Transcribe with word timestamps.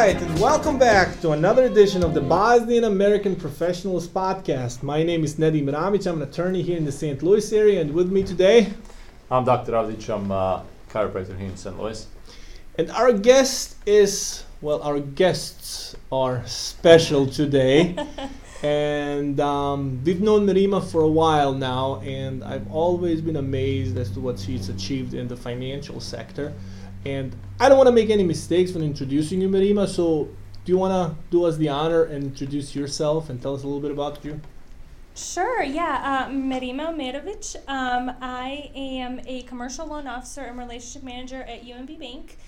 Right, 0.00 0.16
and 0.16 0.40
welcome 0.40 0.78
back 0.78 1.20
to 1.20 1.32
another 1.32 1.64
edition 1.64 2.02
of 2.02 2.14
the 2.14 2.22
Bosnian 2.22 2.84
American 2.84 3.36
Professionals 3.36 4.08
Podcast. 4.08 4.82
My 4.82 5.02
name 5.02 5.24
is 5.24 5.34
Nedim 5.34 5.64
Ramic. 5.64 6.06
I'm 6.06 6.22
an 6.22 6.26
attorney 6.26 6.62
here 6.62 6.78
in 6.78 6.86
the 6.86 6.90
St. 6.90 7.22
Louis 7.22 7.52
area, 7.52 7.82
and 7.82 7.92
with 7.92 8.10
me 8.10 8.22
today, 8.22 8.72
I'm 9.30 9.44
Dr. 9.44 9.72
Avdic. 9.72 10.08
I'm 10.08 10.30
a 10.30 10.64
chiropractor 10.88 11.36
here 11.36 11.48
in 11.48 11.56
St. 11.58 11.78
Louis. 11.78 12.06
and 12.78 12.90
our 12.92 13.12
guest 13.12 13.76
is 13.84 14.42
well, 14.62 14.82
our 14.82 15.00
guests 15.00 15.94
are 16.10 16.46
special 16.46 17.26
today. 17.26 17.94
and 18.62 19.38
um, 19.38 20.00
we've 20.02 20.22
known 20.22 20.46
Marima 20.46 20.82
for 20.82 21.02
a 21.02 21.08
while 21.08 21.52
now, 21.52 22.00
and 22.00 22.42
I've 22.42 22.72
always 22.72 23.20
been 23.20 23.36
amazed 23.36 23.98
as 23.98 24.10
to 24.12 24.20
what 24.20 24.38
she's 24.38 24.70
achieved 24.70 25.12
in 25.12 25.28
the 25.28 25.36
financial 25.36 26.00
sector. 26.00 26.54
And 27.04 27.34
I 27.58 27.68
don't 27.68 27.78
want 27.78 27.88
to 27.88 27.94
make 27.94 28.10
any 28.10 28.24
mistakes 28.24 28.72
when 28.72 28.84
introducing 28.84 29.40
you, 29.40 29.48
Marima. 29.48 29.88
So, 29.88 30.28
do 30.64 30.72
you 30.72 30.78
want 30.78 30.92
to 30.92 31.16
do 31.30 31.44
us 31.44 31.56
the 31.56 31.68
honor 31.68 32.04
and 32.04 32.24
introduce 32.24 32.76
yourself 32.76 33.30
and 33.30 33.40
tell 33.40 33.54
us 33.54 33.62
a 33.62 33.66
little 33.66 33.80
bit 33.80 33.90
about 33.90 34.24
you? 34.24 34.40
Sure, 35.14 35.62
yeah. 35.62 36.26
Uh, 36.28 36.30
Marima 36.30 36.94
Merovic. 36.94 37.56
Um, 37.68 38.12
I 38.20 38.70
am 38.74 39.20
a 39.26 39.42
commercial 39.42 39.86
loan 39.86 40.06
officer 40.06 40.42
and 40.42 40.58
relationship 40.58 41.02
manager 41.02 41.42
at 41.42 41.64
UMB 41.64 41.98
Bank. 41.98 42.38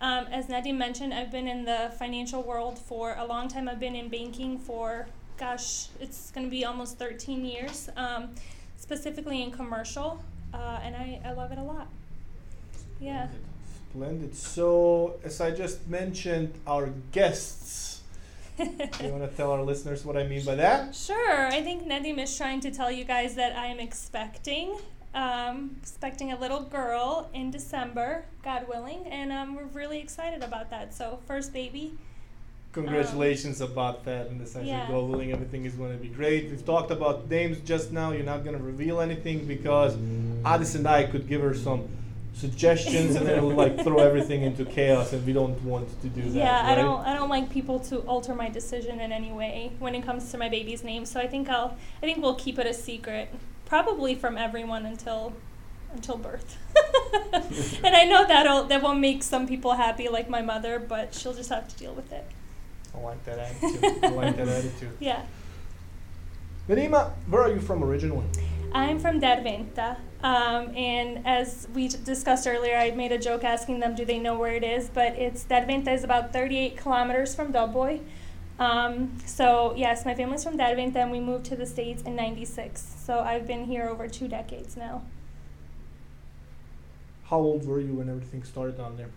Um, 0.00 0.26
as 0.26 0.46
Nadim 0.46 0.76
mentioned, 0.76 1.14
I've 1.14 1.30
been 1.30 1.46
in 1.46 1.64
the 1.64 1.92
financial 1.98 2.42
world 2.42 2.78
for 2.78 3.14
a 3.18 3.24
long 3.24 3.48
time. 3.48 3.68
I've 3.68 3.80
been 3.80 3.94
in 3.94 4.08
banking 4.08 4.58
for, 4.58 5.06
gosh, 5.36 5.88
it's 6.00 6.30
going 6.32 6.46
to 6.46 6.50
be 6.50 6.64
almost 6.64 6.98
13 6.98 7.44
years, 7.44 7.88
um, 7.96 8.34
specifically 8.76 9.42
in 9.42 9.52
commercial, 9.52 10.22
uh, 10.52 10.80
and 10.82 10.96
I, 10.96 11.20
I 11.24 11.32
love 11.32 11.52
it 11.52 11.58
a 11.58 11.62
lot. 11.62 11.86
Yeah. 13.00 13.28
Splendid. 13.92 14.34
So, 14.34 15.20
as 15.22 15.42
I 15.42 15.50
just 15.50 15.86
mentioned, 15.86 16.54
our 16.66 16.88
guests. 17.12 18.00
do 18.56 18.64
you 18.64 19.10
want 19.10 19.30
to 19.30 19.36
tell 19.36 19.50
our 19.50 19.62
listeners 19.62 20.02
what 20.02 20.16
I 20.16 20.24
mean 20.24 20.42
by 20.46 20.54
that? 20.54 20.94
Sure. 20.94 21.48
I 21.48 21.60
think 21.60 21.86
Nadim 21.86 22.18
is 22.18 22.34
trying 22.34 22.60
to 22.60 22.70
tell 22.70 22.90
you 22.90 23.04
guys 23.04 23.34
that 23.34 23.54
I 23.54 23.66
am 23.66 23.78
expecting, 23.78 24.78
um, 25.14 25.76
expecting 25.82 26.32
a 26.32 26.40
little 26.40 26.62
girl 26.62 27.28
in 27.34 27.50
December, 27.50 28.24
God 28.42 28.66
willing, 28.66 29.04
and 29.08 29.30
um, 29.30 29.56
we're 29.56 29.64
really 29.64 29.98
excited 29.98 30.42
about 30.42 30.70
that. 30.70 30.94
So 30.94 31.18
first 31.26 31.52
baby. 31.52 31.92
Congratulations 32.72 33.60
about 33.60 34.06
that, 34.06 34.28
and 34.28 34.40
the 34.40 34.46
sense 34.46 34.68
yeah. 34.68 34.84
of 34.84 34.88
God 34.88 35.10
willing, 35.10 35.32
everything 35.32 35.66
is 35.66 35.74
going 35.74 35.92
to 35.92 36.02
be 36.02 36.08
great. 36.08 36.48
We've 36.48 36.64
talked 36.64 36.90
about 36.90 37.28
names 37.28 37.58
just 37.60 37.92
now. 37.92 38.12
You're 38.12 38.24
not 38.24 38.42
going 38.42 38.56
to 38.56 38.62
reveal 38.62 39.02
anything 39.02 39.46
because 39.46 39.98
Addis 40.46 40.76
and 40.76 40.86
I 40.86 41.04
could 41.04 41.28
give 41.28 41.42
her 41.42 41.52
some 41.52 41.86
suggestions, 42.34 43.16
and 43.16 43.26
then 43.26 43.38
it 43.38 43.42
would 43.42 43.56
like 43.56 43.82
throw 43.82 43.98
everything 43.98 44.42
into 44.42 44.64
chaos, 44.64 45.12
and 45.12 45.24
we 45.26 45.32
don't 45.32 45.60
want 45.62 45.88
to 46.02 46.08
do 46.08 46.22
that. 46.22 46.32
yeah, 46.32 46.62
I 46.64 46.74
don't. 46.74 47.06
I 47.06 47.14
don't 47.14 47.28
like 47.28 47.50
people 47.50 47.78
to 47.80 47.98
alter 48.00 48.34
my 48.34 48.48
decision 48.48 49.00
in 49.00 49.12
any 49.12 49.32
way 49.32 49.72
when 49.78 49.94
it 49.94 50.02
comes 50.02 50.30
to 50.32 50.38
my 50.38 50.48
baby's 50.48 50.82
name. 50.82 51.04
So 51.04 51.20
I 51.20 51.26
think 51.26 51.48
I'll. 51.48 51.76
I 52.02 52.06
think 52.06 52.22
we'll 52.22 52.34
keep 52.34 52.58
it 52.58 52.66
a 52.66 52.74
secret, 52.74 53.28
probably 53.66 54.14
from 54.14 54.36
everyone 54.36 54.86
until 54.86 55.34
until 55.94 56.16
birth. 56.16 56.56
and 57.84 57.94
I 57.94 58.04
know 58.04 58.26
that'll 58.26 58.64
that 58.64 58.82
won't 58.82 59.00
make 59.00 59.22
some 59.22 59.46
people 59.46 59.72
happy, 59.72 60.08
like 60.08 60.28
my 60.28 60.42
mother, 60.42 60.78
but 60.78 61.14
she'll 61.14 61.34
just 61.34 61.50
have 61.50 61.68
to 61.68 61.76
deal 61.76 61.94
with 61.94 62.12
it. 62.12 62.24
I 62.94 63.00
like 63.00 63.24
that 63.24 63.38
attitude. 63.38 64.04
I 64.04 64.08
like 64.08 64.36
that 64.36 64.48
attitude. 64.58 64.96
Yeah. 65.00 65.22
Marima, 66.68 67.10
where 67.28 67.42
are 67.42 67.50
you 67.50 67.60
from 67.60 67.82
originally? 67.82 68.26
I'm 68.74 68.98
from 68.98 69.20
Derventa, 69.20 69.96
um, 70.22 70.74
and 70.74 71.26
as 71.26 71.68
we 71.74 71.88
discussed 71.88 72.46
earlier, 72.46 72.76
I 72.76 72.90
made 72.92 73.12
a 73.12 73.18
joke 73.18 73.44
asking 73.44 73.80
them, 73.80 73.94
do 73.94 74.04
they 74.04 74.18
know 74.18 74.38
where 74.38 74.54
it 74.54 74.64
is? 74.64 74.88
But 74.88 75.12
it's 75.12 75.44
Derventa 75.44 75.92
is 75.92 76.04
about 76.04 76.32
38 76.32 76.76
kilometers 76.78 77.34
from 77.34 77.52
Doboj. 77.52 78.00
Um, 78.58 79.18
so 79.26 79.74
yes, 79.76 80.06
my 80.06 80.14
family's 80.14 80.44
from 80.44 80.56
Derventa, 80.56 80.96
and 80.96 81.10
we 81.10 81.20
moved 81.20 81.44
to 81.46 81.56
the 81.56 81.66
states 81.66 82.02
in 82.02 82.16
'96. 82.16 82.94
So 83.04 83.20
I've 83.20 83.46
been 83.46 83.64
here 83.64 83.88
over 83.88 84.08
two 84.08 84.28
decades 84.28 84.76
now. 84.76 85.02
How 87.24 87.38
old 87.38 87.66
were 87.66 87.80
you 87.80 87.94
when 87.94 88.08
everything 88.08 88.44
started 88.44 88.76
down 88.76 88.96
there? 88.96 89.10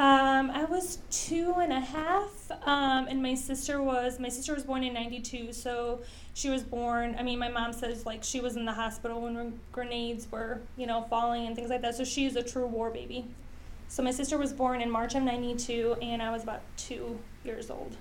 Um, 0.00 0.50
I 0.50 0.64
was 0.64 0.96
two 1.10 1.56
and 1.58 1.74
a 1.74 1.80
half, 1.80 2.50
um, 2.64 3.06
and 3.08 3.22
my 3.22 3.34
sister 3.34 3.82
was 3.82 4.18
my 4.18 4.30
sister 4.30 4.54
was 4.54 4.64
born 4.64 4.82
in 4.82 4.94
'92, 4.94 5.52
so 5.52 6.00
she 6.32 6.48
was 6.48 6.62
born. 6.62 7.16
I 7.18 7.22
mean, 7.22 7.38
my 7.38 7.50
mom 7.50 7.74
says 7.74 8.06
like 8.06 8.24
she 8.24 8.40
was 8.40 8.56
in 8.56 8.64
the 8.64 8.72
hospital 8.72 9.20
when 9.20 9.36
re- 9.36 9.52
grenades 9.72 10.26
were 10.32 10.62
you 10.78 10.86
know 10.86 11.02
falling 11.10 11.46
and 11.46 11.54
things 11.54 11.68
like 11.68 11.82
that. 11.82 11.96
So 11.96 12.04
she 12.04 12.24
is 12.24 12.34
a 12.36 12.42
true 12.42 12.66
war 12.66 12.88
baby. 12.88 13.26
So 13.88 14.02
my 14.02 14.10
sister 14.10 14.38
was 14.38 14.54
born 14.54 14.80
in 14.80 14.90
March 14.90 15.14
of 15.14 15.22
'92, 15.22 15.96
and 16.00 16.22
I 16.22 16.30
was 16.30 16.44
about 16.44 16.62
two 16.78 17.18
years 17.44 17.70
old. 17.70 17.94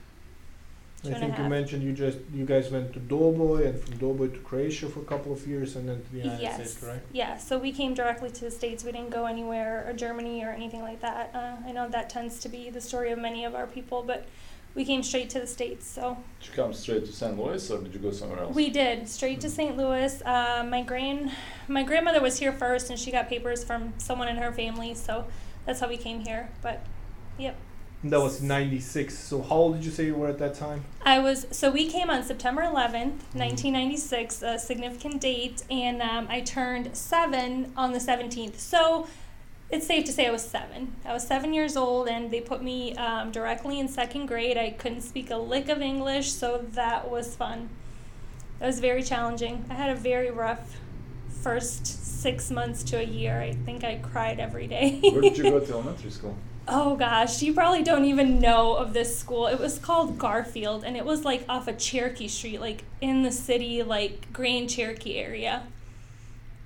Two 1.02 1.12
I 1.12 1.14
think 1.14 1.38
you 1.38 1.44
half. 1.44 1.50
mentioned 1.50 1.82
you 1.82 1.94
just 1.94 2.18
you 2.34 2.46
guys 2.46 2.70
went 2.72 2.92
to 2.94 3.00
Doboj 3.00 3.66
and 3.66 3.80
from 3.80 3.94
Doboj 4.00 4.34
to 4.34 4.40
Croatia 4.40 4.90
for 4.90 5.00
a 5.00 5.06
couple 5.06 5.32
of 5.32 5.48
years 5.48 5.76
and 5.78 5.88
then 5.88 6.04
to 6.04 6.12
the 6.12 6.18
United 6.18 6.42
yes. 6.42 6.56
States, 6.56 6.84
right? 6.84 7.02
Yeah. 7.14 7.38
So 7.38 7.58
we 7.58 7.72
came 7.72 7.94
directly 7.94 8.32
to 8.32 8.42
the 8.42 8.52
states. 8.52 8.84
We 8.84 8.92
didn't 8.92 9.12
go 9.12 9.26
anywhere 9.26 9.86
or 9.88 9.94
Germany 9.94 10.44
or 10.44 10.50
anything 10.50 10.82
like 10.82 11.00
that. 11.00 11.32
Uh, 11.34 11.68
I 11.68 11.72
know 11.72 11.88
that 11.88 12.10
tends 12.10 12.40
to 12.40 12.50
be 12.50 12.70
the 12.70 12.82
story 12.82 13.12
of 13.12 13.20
many 13.20 13.46
of 13.46 13.56
our 13.56 13.66
people, 13.66 14.04
but 14.04 14.26
we 14.76 14.86
came 14.86 15.02
straight 15.04 15.30
to 15.32 15.40
the 15.40 15.48
states. 15.48 15.88
So. 15.88 16.18
Did 16.40 16.50
you 16.50 16.54
come 16.54 16.74
straight 16.74 17.06
to 17.06 17.12
St. 17.12 17.38
Louis 17.38 17.72
or 17.72 17.82
did 17.82 17.94
you 17.94 18.00
go 18.00 18.12
somewhere 18.12 18.40
else? 18.40 18.56
We 18.56 18.70
did 18.70 19.08
straight 19.08 19.42
to 19.42 19.50
St. 19.50 19.76
Louis. 19.78 20.22
Uh, 20.24 20.66
my 20.70 20.84
grand, 20.84 21.32
my 21.68 21.84
grandmother 21.84 22.22
was 22.22 22.40
here 22.40 22.52
first, 22.54 22.90
and 22.90 23.00
she 23.00 23.12
got 23.12 23.30
papers 23.30 23.64
from 23.64 23.94
someone 23.98 24.28
in 24.28 24.38
her 24.38 24.52
family, 24.52 24.94
so 24.94 25.26
that's 25.66 25.80
how 25.80 25.88
we 25.88 25.98
came 25.98 26.20
here. 26.22 26.50
But, 26.62 26.86
yep, 27.38 27.56
And 27.56 27.69
that 28.04 28.20
was 28.20 28.42
'96. 28.42 29.18
So 29.18 29.42
how 29.42 29.56
old 29.56 29.76
did 29.76 29.86
you 29.86 29.92
say 29.92 30.06
you 30.06 30.16
were 30.16 30.28
at 30.28 30.40
that 30.40 30.56
time? 30.56 30.84
I 31.04 31.20
was. 31.20 31.48
So 31.52 31.70
we 31.70 31.88
came 31.88 32.10
on 32.10 32.24
September 32.24 32.64
eleventh, 32.64 33.24
nineteen 33.36 33.74
ninety 33.74 33.98
six, 33.98 34.42
a 34.42 34.58
significant 34.58 35.22
date, 35.22 35.64
and 35.70 36.02
um, 36.02 36.28
I 36.30 36.42
turned 36.42 36.96
seven 36.96 37.72
on 37.76 37.94
the 37.94 38.00
seventeenth. 38.00 38.60
So. 38.60 39.08
It's 39.72 39.86
safe 39.86 40.04
to 40.06 40.12
say 40.12 40.26
I 40.26 40.32
was 40.32 40.44
seven. 40.44 40.96
I 41.06 41.14
was 41.14 41.28
seven 41.28 41.54
years 41.54 41.78
old, 41.78 42.08
and 42.08 42.32
they 42.32 42.42
put 42.42 42.64
me 42.64 42.96
um, 42.96 43.30
directly 43.30 43.80
in 43.80 43.88
second 43.88 44.26
grade. 44.26 44.58
I 44.58 44.72
couldn't 44.72 45.02
speak 45.02 45.30
a 45.30 45.38
lick 45.38 45.70
of 45.70 45.80
English, 45.80 46.32
so 46.32 46.66
that 46.72 47.12
was 47.12 47.36
fun. 47.36 47.70
That 48.58 48.66
was 48.66 48.80
very 48.80 49.04
challenging. 49.04 49.66
I 49.70 49.76
had 49.76 49.92
a 49.92 49.96
very 49.96 50.32
rough 50.32 50.78
first 51.42 51.86
six 52.22 52.52
months 52.52 52.84
to 52.84 52.98
a 52.98 53.04
year. 53.04 53.40
I 53.40 53.54
think 53.54 53.84
I 53.84 53.96
cried 53.98 54.40
every 54.40 54.68
day. 54.68 55.00
Where 55.02 55.22
did 55.22 55.38
you 55.38 55.44
go 55.44 55.60
to 55.60 55.74
elementary 55.74 56.12
school? 56.12 56.36
Oh 56.68 56.96
gosh, 56.96 57.42
you 57.42 57.54
probably 57.54 57.82
don't 57.82 58.06
even 58.06 58.40
know 58.40 58.76
of 58.76 58.94
this 58.94 59.18
school. 59.18 59.48
It 59.48 59.60
was 59.60 59.80
called 59.80 60.20
Garfield, 60.20 60.84
and 60.84 60.96
it 60.96 61.04
was 61.04 61.26
like 61.26 61.44
off 61.50 61.68
of 61.68 61.80
Cherokee 61.80 62.28
Street, 62.28 62.62
like 62.62 62.84
in 63.02 63.24
the 63.24 63.32
city, 63.32 63.82
like 63.82 64.32
Grand 64.32 64.70
Cherokee 64.70 65.16
area. 65.16 65.64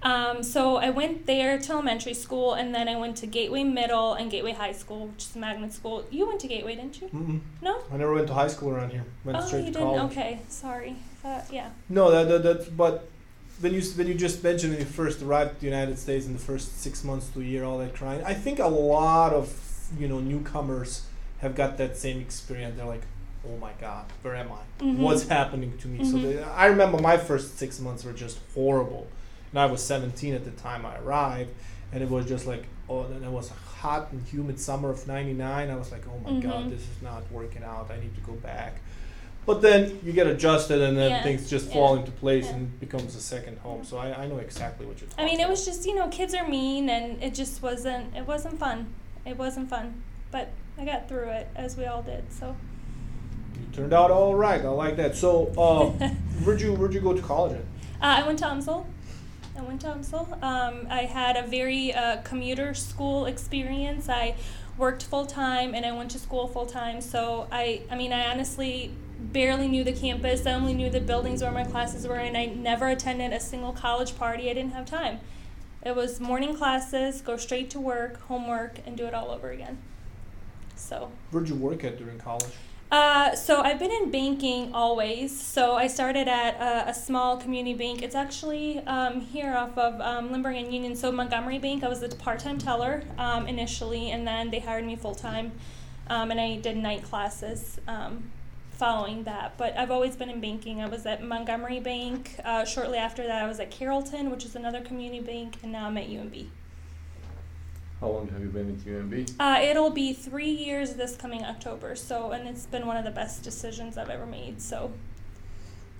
Um, 0.01 0.43
so 0.43 0.75
I 0.75 0.89
went 0.89 1.25
there 1.25 1.57
to 1.57 1.71
elementary 1.71 2.13
school, 2.13 2.53
and 2.53 2.75
then 2.75 2.89
I 2.89 2.97
went 2.97 3.15
to 3.17 3.27
Gateway 3.27 3.63
Middle 3.63 4.13
and 4.13 4.29
Gateway 4.29 4.51
High 4.51 4.73
School, 4.73 5.07
which 5.07 5.23
is 5.23 5.35
a 5.37 5.39
magnet 5.39 5.71
school. 5.71 6.05
You 6.11 6.27
went 6.27 6.41
to 6.41 6.47
Gateway, 6.47 6.75
didn't 6.75 7.01
you? 7.01 7.07
Mm-mm. 7.07 7.39
No. 7.61 7.81
I 7.89 7.95
never 7.95 8.13
went 8.13 8.27
to 8.27 8.33
high 8.33 8.49
school 8.49 8.71
around 8.71 8.89
here. 8.91 9.05
Went 9.23 9.37
oh, 9.37 9.45
straight 9.45 9.61
you 9.61 9.67
to 9.67 9.71
didn't. 9.71 9.87
college. 9.87 10.11
Okay, 10.11 10.39
sorry. 10.49 10.97
Uh, 11.23 11.41
yeah. 11.49 11.69
No, 11.87 12.11
that, 12.11 12.27
that 12.27 12.43
that's 12.43 12.67
but 12.67 13.07
when 13.61 13.73
you 13.73 13.81
when 13.95 14.07
you 14.07 14.13
just 14.15 14.43
mentioned 14.43 14.71
when 14.73 14.79
you 14.81 14.85
first 14.87 15.21
arrived 15.21 15.55
to 15.55 15.59
the 15.61 15.65
United 15.67 15.97
States 15.99 16.25
in 16.25 16.33
the 16.33 16.39
first 16.39 16.79
six 16.81 17.03
months 17.03 17.27
to 17.29 17.39
a 17.41 17.43
year, 17.43 17.63
all 17.63 17.77
that 17.79 17.93
crying. 17.95 18.23
I 18.25 18.33
think 18.33 18.59
a 18.59 18.67
lot 18.67 19.33
of 19.33 19.53
you 19.99 20.07
know 20.07 20.19
newcomers 20.19 21.05
have 21.39 21.55
got 21.55 21.77
that 21.77 21.97
same 21.97 22.19
experience. 22.19 22.77
They're 22.77 22.85
like, 22.85 23.03
oh 23.47 23.57
my 23.57 23.71
god, 23.79 24.05
where 24.21 24.35
am 24.35 24.49
I? 24.51 24.83
Mhm. 24.83 24.97
What's 24.99 25.27
happening 25.27 25.77
to 25.79 25.87
me? 25.87 26.03
So 26.05 26.17
Mhm. 26.17 26.23
they, 26.23 26.43
I 26.43 26.67
remember 26.67 26.97
my 26.99 27.17
first 27.17 27.57
six 27.57 27.79
months 27.79 28.03
were 28.03 28.13
just 28.13 28.39
horrible. 28.53 29.07
And 29.51 29.59
I 29.59 29.65
was 29.67 29.83
17 29.83 30.33
at 30.33 30.45
the 30.45 30.51
time 30.51 30.83
I 30.85 30.97
arrived, 30.97 31.51
and 31.91 32.01
it 32.01 32.09
was 32.09 32.25
just 32.25 32.47
like, 32.47 32.63
oh, 32.89 33.05
then 33.07 33.23
it 33.23 33.29
was 33.29 33.51
a 33.51 33.53
hot 33.53 34.11
and 34.11 34.21
humid 34.27 34.59
summer 34.59 34.89
of 34.89 35.05
'99. 35.07 35.69
I 35.69 35.75
was 35.75 35.91
like, 35.91 36.05
oh 36.07 36.17
my 36.27 36.39
god, 36.39 36.65
Mhm. 36.65 36.69
this 36.71 36.81
is 36.81 37.01
not 37.03 37.23
working 37.31 37.63
out. 37.63 37.91
I 37.91 37.99
need 37.99 38.15
to 38.15 38.21
go 38.21 38.33
back. 38.33 38.77
But 39.45 39.61
then 39.61 39.99
you 40.03 40.13
get 40.13 40.27
adjusted, 40.27 40.81
and 40.81 40.97
then 40.97 41.11
Yeah, 41.11 41.23
things 41.23 41.49
just 41.49 41.67
yeah, 41.67 41.73
fall 41.73 41.95
into 41.97 42.11
place 42.11 42.45
yeah. 42.45 42.55
and 42.55 42.79
becomes 42.79 43.15
a 43.15 43.21
second 43.21 43.57
home. 43.59 43.83
So 43.83 43.97
I, 43.97 44.23
I 44.23 44.27
know 44.27 44.37
exactly 44.37 44.85
what 44.85 45.01
you're 45.01 45.09
talking 45.09 45.25
about. 45.25 45.31
I 45.31 45.35
mean, 45.35 45.45
it 45.45 45.49
was 45.49 45.65
just 45.65 45.85
you 45.85 45.95
know, 45.95 46.07
kids 46.07 46.33
are 46.33 46.47
mean, 46.47 46.89
and 46.89 47.21
it 47.21 47.33
just 47.33 47.61
wasn't. 47.61 48.15
It 48.15 48.25
wasn't 48.25 48.59
fun. 48.59 48.93
It 49.25 49.37
wasn't 49.37 49.69
fun, 49.69 50.01
but 50.31 50.49
I 50.77 50.85
got 50.85 51.09
through 51.09 51.29
it 51.29 51.47
as 51.55 51.77
we 51.77 51.85
all 51.85 52.01
did. 52.01 52.31
So. 52.31 52.55
You 53.55 53.67
turned 53.73 53.93
out 53.93 54.09
all 54.11 54.33
right. 54.35 54.61
I 54.61 54.69
like 54.69 54.95
that. 54.97 55.15
So, 55.15 55.47
uh, 55.57 56.07
where'd 56.43 56.61
you 56.61 56.73
where'd 56.73 56.93
you 56.93 57.01
go 57.01 57.13
to 57.13 57.21
college 57.21 57.53
at? 57.53 57.59
Uh, 58.01 58.21
I 58.23 58.27
went 58.27 58.39
to 58.39 58.45
UMSL. 58.45 58.85
I 59.57 59.61
went 59.61 59.81
to 59.81 59.87
UMSL. 59.87 60.41
Um, 60.43 60.87
I 60.89 61.01
had 61.03 61.37
a 61.37 61.45
very 61.45 61.93
uh, 61.93 62.17
commuter 62.23 62.73
school 62.73 63.25
experience. 63.25 64.09
I 64.09 64.35
worked 64.77 65.03
full 65.03 65.25
time 65.25 65.75
and 65.75 65.85
I 65.85 65.91
went 65.91 66.11
to 66.11 66.19
school 66.19 66.47
full 66.47 66.65
time. 66.65 67.01
So 67.01 67.47
I, 67.51 67.81
I 67.91 67.95
mean, 67.95 68.11
I 68.11 68.31
honestly 68.31 68.91
barely 69.31 69.67
knew 69.67 69.83
the 69.83 69.93
campus. 69.93 70.45
I 70.45 70.53
only 70.53 70.73
knew 70.73 70.89
the 70.89 70.99
buildings 70.99 71.41
where 71.41 71.51
my 71.51 71.63
classes 71.63 72.07
were, 72.07 72.17
and 72.17 72.35
I 72.35 72.45
never 72.45 72.87
attended 72.87 73.31
a 73.31 73.39
single 73.39 73.71
college 73.71 74.17
party. 74.17 74.49
I 74.49 74.53
didn't 74.53 74.73
have 74.73 74.85
time. 74.85 75.19
It 75.85 75.95
was 75.95 76.19
morning 76.19 76.55
classes, 76.55 77.21
go 77.21 77.37
straight 77.37 77.69
to 77.71 77.79
work, 77.79 78.21
homework, 78.21 78.79
and 78.85 78.95
do 78.97 79.05
it 79.05 79.13
all 79.13 79.31
over 79.31 79.49
again. 79.51 79.77
So. 80.75 81.11
Where'd 81.31 81.49
you 81.49 81.55
work 81.55 81.83
at 81.83 81.97
during 81.97 82.19
college? 82.19 82.53
Uh, 82.91 83.35
so 83.35 83.61
I've 83.61 83.79
been 83.79 83.91
in 83.91 84.11
banking 84.11 84.71
always. 84.73 85.37
So 85.37 85.75
I 85.75 85.87
started 85.87 86.27
at 86.27 86.55
a, 86.61 86.89
a 86.89 86.93
small 86.93 87.37
community 87.37 87.73
bank. 87.73 88.03
It's 88.03 88.13
actually 88.13 88.79
um, 88.85 89.19
here 89.19 89.55
off 89.55 89.75
of 89.77 89.99
um, 89.99 90.31
Lindbergh 90.31 90.57
and 90.57 90.71
Union. 90.71 90.95
So 90.95 91.11
Montgomery 91.11 91.57
Bank. 91.57 91.83
I 91.83 91.87
was 91.87 92.03
a 92.03 92.09
part-time 92.09 92.59
teller 92.59 93.03
um, 93.17 93.47
initially, 93.47 94.11
and 94.11 94.27
then 94.27 94.51
they 94.51 94.59
hired 94.59 94.85
me 94.85 94.95
full-time, 94.95 95.53
um, 96.07 96.29
and 96.29 96.39
I 96.39 96.57
did 96.57 96.77
night 96.77 97.01
classes 97.01 97.79
um, 97.87 98.29
following 98.73 99.23
that. 99.23 99.57
But 99.57 99.77
I've 99.77 99.91
always 99.91 100.15
been 100.15 100.29
in 100.29 100.41
banking. 100.41 100.81
I 100.81 100.87
was 100.87 101.05
at 101.05 101.23
Montgomery 101.23 101.79
Bank. 101.79 102.35
Uh, 102.43 102.65
shortly 102.65 102.97
after 102.97 103.25
that, 103.25 103.43
I 103.43 103.47
was 103.47 103.59
at 103.59 103.71
Carrollton, 103.71 104.29
which 104.29 104.45
is 104.45 104.55
another 104.55 104.81
community 104.81 105.21
bank, 105.21 105.57
and 105.63 105.71
now 105.71 105.87
I'm 105.87 105.97
at 105.97 106.07
UMB. 106.07 106.47
How 107.99 108.09
long 108.09 108.27
have 108.29 108.41
you 108.41 108.49
been 108.49 108.71
at 108.71 108.77
UMB? 108.79 109.35
Uh, 109.39 109.61
it'll 109.61 109.89
be 109.89 110.11
three 110.11 110.51
years 110.51 110.95
this 110.95 111.15
coming 111.15 111.43
October. 111.43 111.95
So, 111.95 112.31
and 112.31 112.47
it's 112.47 112.65
been 112.65 112.85
one 112.85 112.97
of 112.97 113.05
the 113.05 113.11
best 113.11 113.43
decisions 113.43 113.97
I've 113.97 114.09
ever 114.09 114.25
made. 114.25 114.61
So. 114.61 114.91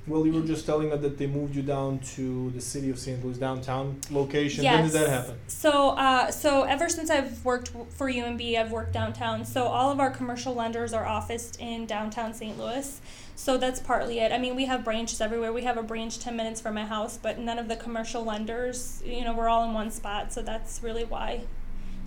Well, 0.06 0.26
you 0.26 0.34
were 0.34 0.42
just 0.42 0.66
telling 0.66 0.92
us 0.92 1.02
that 1.02 1.18
they 1.18 1.28
moved 1.28 1.56
you 1.56 1.62
down 1.62 2.00
to 2.16 2.52
the 2.52 2.60
city 2.60 2.90
of 2.90 3.00
St. 3.00 3.24
Louis 3.24 3.38
downtown 3.38 4.02
location. 4.12 4.66
Yes. 4.66 4.74
When 4.76 4.84
did 4.84 5.02
that 5.02 5.10
happen? 5.10 5.36
So, 5.48 5.92
uh, 5.92 6.30
so 6.30 6.64
ever 6.64 6.90
since 6.90 7.10
I've 7.10 7.44
worked 7.46 7.70
for 7.90 8.12
UMB, 8.12 8.58
I've 8.58 8.72
worked 8.72 8.92
downtown. 8.92 9.46
So 9.46 9.64
all 9.64 9.92
of 9.92 10.02
our 10.02 10.12
commercial 10.12 10.54
lenders 10.54 10.92
are 10.92 11.06
officed 11.06 11.58
in 11.62 11.86
downtown 11.86 12.34
St. 12.34 12.58
Louis. 12.60 13.00
So 13.36 13.58
that's 13.58 13.80
partly 13.80 14.20
it. 14.20 14.34
I 14.34 14.40
mean, 14.40 14.58
we 14.58 14.66
have 14.66 14.84
branches 14.84 15.22
everywhere. 15.22 15.54
We 15.54 15.64
have 15.64 15.78
a 15.78 15.84
branch 15.84 16.20
ten 16.20 16.36
minutes 16.36 16.60
from 16.60 16.76
my 16.76 16.86
house, 16.86 17.18
but 17.18 17.40
none 17.40 17.58
of 17.58 17.70
the 17.70 17.78
commercial 17.78 18.26
lenders, 18.26 19.02
you 19.06 19.24
know, 19.24 19.34
we're 19.34 19.48
all 19.48 19.64
in 19.64 19.74
one 19.74 19.90
spot. 19.90 20.34
So 20.34 20.42
that's 20.42 20.84
really 20.84 21.06
why. 21.06 21.42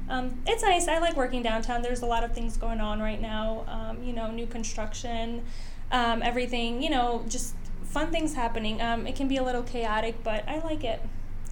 Um, 0.08 0.40
it's 0.46 0.62
nice. 0.62 0.86
I 0.86 0.98
like 0.98 1.16
working 1.16 1.42
downtown. 1.42 1.82
There's 1.82 2.02
a 2.02 2.06
lot 2.06 2.24
of 2.24 2.32
things 2.32 2.56
going 2.58 2.80
on 2.80 3.00
right 3.00 3.20
now. 3.20 3.64
Um, 3.66 4.02
you 4.04 4.12
know, 4.12 4.30
new 4.30 4.46
construction, 4.46 5.42
um, 5.90 6.22
everything. 6.22 6.82
You 6.82 6.90
know, 6.90 7.24
just 7.26 7.54
fun 7.96 8.12
things 8.12 8.34
happening. 8.34 8.82
Um, 8.82 9.06
it 9.06 9.16
can 9.16 9.26
be 9.26 9.38
a 9.38 9.42
little 9.42 9.62
chaotic, 9.62 10.22
but 10.22 10.46
I 10.46 10.58
like 10.58 10.84
it. 10.84 11.00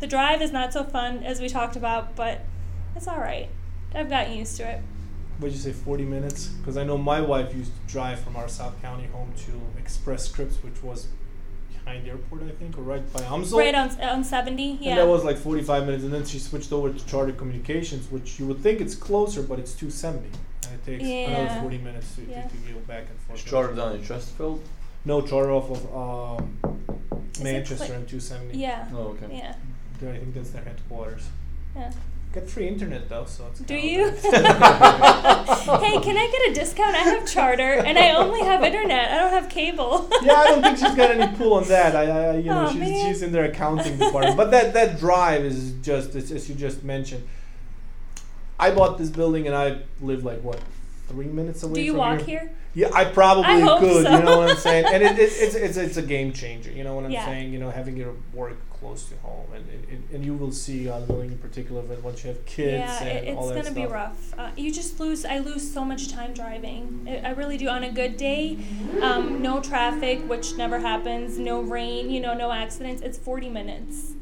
The 0.01 0.07
drive 0.07 0.43
is 0.43 0.53
not 0.53 0.75
so 0.75 0.85
fun 0.85 1.23
as 1.25 1.41
we 1.41 1.49
talked 1.49 1.75
about, 1.75 2.15
but 2.17 2.43
it's 2.95 3.09
all 3.09 3.19
right. 3.19 3.49
I've 3.95 4.11
gotten 4.11 4.37
used 4.37 4.55
to 4.59 4.69
it. 4.71 4.83
What'd 5.39 5.57
you 5.57 5.63
say, 5.63 5.73
40 5.73 6.05
minutes? 6.05 6.49
Because 6.49 6.77
I 6.77 6.85
know 6.85 6.99
my 6.99 7.19
wife 7.23 7.55
used 7.55 7.73
to 7.75 7.91
drive 7.91 8.21
from 8.21 8.37
our 8.37 8.47
South 8.47 8.81
County 8.83 9.07
home 9.07 9.33
to 9.47 9.81
Express 9.81 10.29
Scripts, 10.29 10.63
which 10.63 10.83
was 10.83 11.09
behind 11.73 12.05
the 12.05 12.11
airport, 12.11 12.43
I 12.43 12.51
think, 12.51 12.77
or 12.77 12.83
right 12.83 13.11
by 13.15 13.21
UMSL. 13.21 13.59
Right 13.59 13.75
on 13.75 13.99
on 14.03 14.23
seventy, 14.23 14.79
yeah. 14.83 14.91
And 14.91 14.99
that 14.99 15.09
was 15.09 15.25
like 15.25 15.39
45 15.39 15.87
minutes, 15.87 16.05
and 16.05 16.13
then 16.13 16.27
she 16.27 16.39
switched 16.39 16.73
over 16.73 16.93
to 16.93 17.07
Charter 17.07 17.33
Communications, 17.33 18.11
which 18.11 18.39
you 18.39 18.47
would 18.49 18.59
think 18.61 18.83
it's 18.83 18.95
closer, 18.95 19.43
but 19.43 19.59
it's 19.59 19.73
270. 19.73 20.29
And 20.67 20.75
it 20.75 20.85
takes 20.85 21.05
another 21.05 21.61
40 21.63 21.79
minutes 21.79 22.15
to, 22.17 22.23
Yeah. 22.23 22.43
to, 22.43 22.49
to 22.49 22.73
go 22.75 22.81
back 22.81 23.05
and 23.09 23.19
forth. 23.21 23.39
Is 23.39 23.45
Charter 23.45 23.75
down 23.75 23.97
in 23.97 24.05
Chesterfield? 24.05 24.61
No, 25.05 25.21
Charter 25.21 25.53
off 25.53 25.71
of 25.71 26.41
um, 26.41 26.59
Manchester 27.43 27.87
Cla- 27.87 27.97
and 27.97 28.09
270. 28.09 28.59
yeah, 28.59 28.89
Oh, 28.95 29.17
okay. 29.23 29.37
yeah, 29.37 29.55
There, 30.01 30.15
I 30.15 30.19
think 30.19 30.35
that's 30.35 30.51
their 30.51 30.63
headquarters. 30.63 31.27
yeah. 31.77 31.93
Get 32.33 32.51
free 32.51 32.67
internet 32.67 33.09
though, 33.09 33.27
so 33.27 33.47
it's. 33.49 33.61
Do 33.61 33.77
you? 33.77 34.11
hey, 34.21 36.01
can 36.01 36.17
I 36.17 36.29
get 36.33 36.51
a 36.51 36.53
discount? 36.53 36.97
I 36.97 37.03
have 37.03 37.31
charter, 37.31 37.75
and 37.75 37.97
I 37.97 38.11
only 38.17 38.41
have 38.41 38.65
internet. 38.65 39.13
I 39.13 39.19
don't 39.19 39.31
have 39.31 39.49
cable. 39.49 40.09
yeah, 40.21 40.33
I 40.33 40.45
don't 40.47 40.63
think 40.63 40.79
she's 40.79 40.97
got 40.97 41.13
any 41.13 41.37
pull 41.37 41.55
on 41.55 41.69
that. 41.69 41.95
I, 41.95 42.31
I 42.31 42.37
you 42.39 42.51
know, 42.51 42.65
Aw, 42.65 42.71
she's, 42.71 42.81
man. 42.81 43.07
she's 43.07 43.23
in 43.23 43.31
their 43.31 43.45
accounting 43.45 43.99
department. 43.99 44.37
But 44.37 44.51
that 44.51 44.75
that 44.75 44.99
drive 44.99 45.45
is 45.45 45.75
just 45.81 46.17
as, 46.17 46.33
as 46.33 46.49
you 46.49 46.57
just 46.57 46.83
mentioned. 46.83 47.23
I 48.59 48.73
bought 48.73 48.99
this 48.99 49.11
building 49.11 49.47
and 49.47 49.55
I 49.55 49.83
live 50.01 50.25
like 50.25 50.43
what 50.43 50.59
three 51.09 51.27
minutes 51.27 51.63
away. 51.63 51.75
Do 51.75 51.83
you 51.83 51.93
from 51.93 51.99
walk 51.99 52.21
here? 52.23 52.41
here? 52.41 52.51
Yeah, 52.75 52.91
I 52.93 53.05
probably 53.05 53.63
I 53.63 53.79
could. 53.79 54.05
so. 54.05 54.17
You 54.17 54.23
know 54.25 54.39
what 54.39 54.51
I'm 54.51 54.57
saying? 54.57 54.85
And 54.87 55.03
it, 55.03 55.13
it, 55.19 55.19
it's 55.33 55.55
it's 55.55 55.77
it's 55.77 55.97
a 55.97 56.03
game 56.03 56.33
changer. 56.33 56.71
You 56.73 56.83
know 56.85 56.95
what 56.95 57.05
I'm 57.05 57.11
Yeah. 57.13 57.25
saying? 57.25 57.53
You 57.53 57.59
know, 57.61 57.71
having 57.71 57.97
your 57.97 58.15
work 58.33 58.57
close 58.81 59.05
to 59.11 59.17
home, 59.19 59.47
and 59.55 59.65
and, 59.91 60.05
and- 60.13 60.25
you 60.25 60.35
will 60.35 60.51
see 60.53 60.89
uh, 60.89 60.99
living 61.01 61.31
in 61.33 61.39
particular 61.39 61.83
that 61.83 62.03
once 62.03 62.25
you 62.25 62.29
have 62.29 62.45
kids 62.47 62.73
yeah, 62.73 63.03
and 63.05 63.29
it, 63.29 63.37
all 63.37 63.49
it's 63.51 63.69
gonna 63.69 63.75
be 63.75 63.87
rough. 63.87 64.35
Uh, 64.39 64.51
you 64.57 64.73
just 64.73 64.99
lose. 64.99 65.25
I 65.25 65.39
lose 65.39 65.71
so 65.73 65.85
much 65.85 66.11
time 66.11 66.33
driving. 66.35 67.07
I, 67.09 67.29
I 67.29 67.31
really 67.33 67.57
do. 67.59 67.69
On 67.69 67.85
a 67.85 67.91
good 67.93 68.17
day, 68.17 68.59
um, 69.03 69.41
no 69.43 69.61
traffic, 69.61 70.21
which 70.29 70.57
never 70.57 70.79
happens. 70.81 71.39
No 71.39 71.61
rain. 71.61 72.11
You 72.11 72.21
know, 72.21 72.35
no 72.35 72.51
accidents. 72.51 73.03
It's 73.03 73.19
forty 73.19 73.49
minutes. 73.49 74.15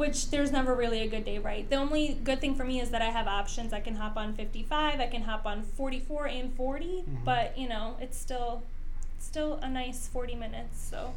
Which 0.00 0.30
there's 0.30 0.50
never 0.50 0.74
really 0.74 1.00
a 1.02 1.08
good 1.14 1.24
day 1.24 1.38
right? 1.38 1.68
The 1.68 1.76
only 1.76 2.04
good 2.28 2.40
thing 2.40 2.54
for 2.54 2.64
me 2.64 2.80
is 2.80 2.88
that 2.90 3.02
i 3.02 3.10
have 3.18 3.26
options. 3.40 3.72
I 3.72 3.80
can 3.80 3.96
hop 3.96 4.16
on 4.16 4.28
55 4.34 4.98
i 5.00 5.06
can 5.14 5.22
hop 5.22 5.44
on 5.46 5.62
44 5.62 6.26
and 6.38 6.52
40 6.54 6.86
Mhm. 6.86 7.24
but 7.24 7.46
you 7.58 7.68
know 7.68 7.96
it's 8.00 8.18
still 8.26 8.62
still 9.18 9.50
a 9.62 9.68
nice 9.68 10.00
40 10.08 10.34
minutes 10.34 10.76
so 10.90 11.12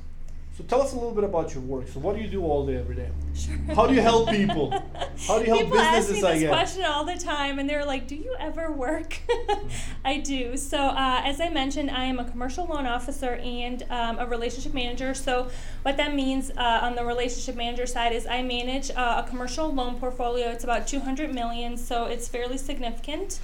So 0.55 0.63
tell 0.65 0.83
us 0.83 0.93
a 0.93 0.95
little 0.95 1.15
bit 1.15 1.23
about 1.23 1.55
your 1.55 1.63
work. 1.63 1.87
So 1.87 1.99
what 1.99 2.15
do 2.15 2.21
you 2.21 2.27
do 2.27 2.43
all 2.43 2.63
day 2.67 2.77
every 2.77 2.95
day? 2.95 3.09
sure. 3.33 3.55
How 3.73 3.87
do 3.87 3.95
you 3.95 4.01
help 4.01 4.29
people? 4.29 4.69
How 5.27 5.39
do 5.39 5.45
you 5.45 5.49
help 5.49 5.63
people 5.63 5.79
ask 5.79 6.11
me 6.11 6.21
this 6.21 6.47
question 6.47 6.83
all 6.85 7.03
the 7.03 7.17
time 7.17 7.57
and 7.57 7.67
they're 7.67 7.83
like 7.83 8.07
do 8.07 8.15
you 8.15 8.35
ever 8.39 8.71
work? 8.71 9.17
I 10.05 10.19
do. 10.19 10.55
So 10.55 10.77
uh, 10.77 11.21
as 11.25 11.41
i 11.41 11.49
mentioned 11.49 11.89
i 11.89 12.03
am 12.03 12.19
a 12.19 12.25
commercial 12.25 12.65
loan 12.67 12.85
officer 12.85 13.33
and 13.37 13.81
um, 13.89 14.19
a 14.19 14.27
relationship 14.27 14.75
manager. 14.75 15.15
So 15.15 15.49
what 15.81 15.97
that 15.97 16.13
means 16.13 16.51
uh, 16.51 16.79
on 16.83 16.93
the 16.93 17.03
relationship 17.03 17.55
manager 17.55 17.87
side 17.87 18.13
is 18.13 18.27
i 18.27 18.43
manage 18.43 18.91
uh, 18.91 19.23
a 19.25 19.27
commercial 19.27 19.73
loan 19.73 19.95
portfolio. 19.95 20.49
It's 20.49 20.63
about 20.63 20.85
200 20.85 21.33
million 21.33 21.77
so 21.77 22.05
it's 22.05 22.27
fairly 22.27 22.59
significant 22.59 23.39